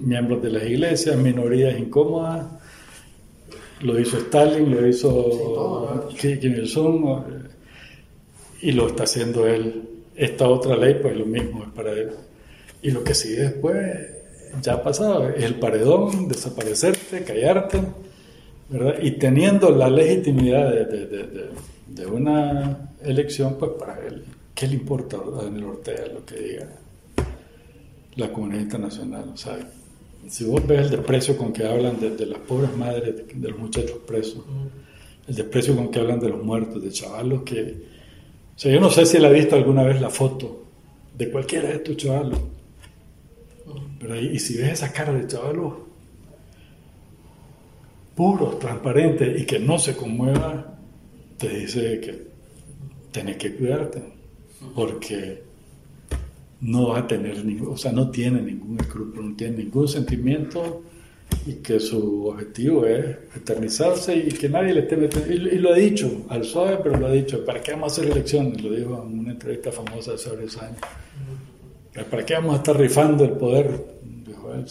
[0.00, 2.46] miembros de las iglesias, minorías incómodas.
[3.82, 7.22] Lo hizo Stalin, lo hizo Kim Il-sung
[8.62, 9.82] y lo está haciendo él.
[10.16, 12.10] Esta otra ley, pues lo mismo es para él.
[12.82, 13.76] Y lo que sigue después,
[14.62, 17.80] ya ha pasado, es el paredón, desaparecerte, callarte,
[18.68, 18.96] ¿verdad?
[19.02, 24.24] Y teniendo la legitimidad de, una elección, pues para él,
[24.54, 26.68] ¿qué le importa a Daniel Ortega lo que diga?
[28.16, 29.30] La comunidad internacional.
[29.32, 29.58] O sea,
[30.28, 33.98] si vos ves el desprecio con que hablan de, las pobres madres, de, los muchachos
[34.06, 34.42] presos,
[35.26, 37.94] el desprecio con que hablan de los muertos, de chavalos que...
[38.56, 40.64] O sea, yo no sé si él ha visto alguna vez la foto
[41.16, 42.38] de cualquiera de estos chavalos.
[43.98, 45.74] Pero y, si ves esa cara de chavalos
[48.14, 50.78] puros, transparentes y que no se conmueva,
[51.36, 52.28] te dice que
[53.10, 54.02] tenés que cuidarte.
[54.74, 55.42] Porque
[56.64, 60.82] no va a tener ningún, o sea, no tiene ningún escrúpulo, no tiene ningún sentimiento
[61.46, 63.04] y que su objetivo es
[63.36, 67.06] eternizarse y que nadie le esté metiendo, y, lo ha dicho, al suave, pero lo
[67.06, 68.62] ha dicho, ¿para qué vamos a hacer elecciones?
[68.62, 70.78] Lo dijo en una entrevista famosa hace varios años.
[72.10, 73.98] ¿Para qué vamos a estar rifando el poder?
[74.26, 74.64] Dijo él,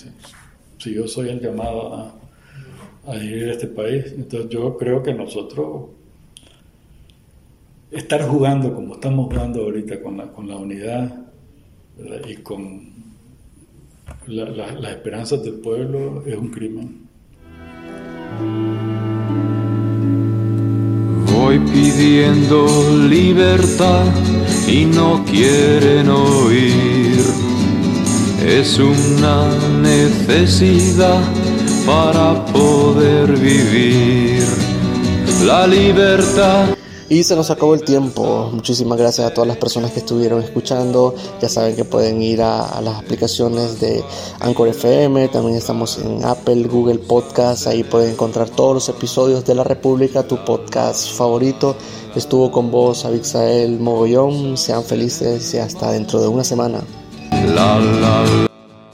[0.79, 2.15] si, yo soy el llamado a,
[3.05, 4.05] a dirigir este país.
[4.17, 5.89] Entonces yo creo que nosotros
[7.91, 11.22] estar jugando como estamos jugando ahorita con la, con la unidad
[12.27, 12.93] y con
[14.27, 17.07] las esperanzas del pueblo es un crimen.
[21.31, 22.67] Voy pidiendo
[23.09, 24.05] libertad
[24.67, 27.19] y no quieren oír.
[28.45, 29.49] Es una
[29.81, 31.21] necesidad
[31.85, 34.43] para poder vivir.
[35.45, 36.75] La libertad
[37.09, 38.49] y se nos acabó el tiempo.
[38.51, 41.13] Muchísimas gracias a todas las personas que estuvieron escuchando.
[41.41, 44.03] Ya saben que pueden ir a, las aplicaciones de
[44.39, 45.27] Anchor FM.
[45.29, 47.67] También estamos en Apple, Google Podcast.
[47.67, 51.75] Ahí pueden encontrar todos los episodios de La República, tu podcast favorito.
[52.15, 54.57] Estuvo con vos Abixael Mogollón.
[54.57, 56.81] Sean felices y hasta dentro de una semana.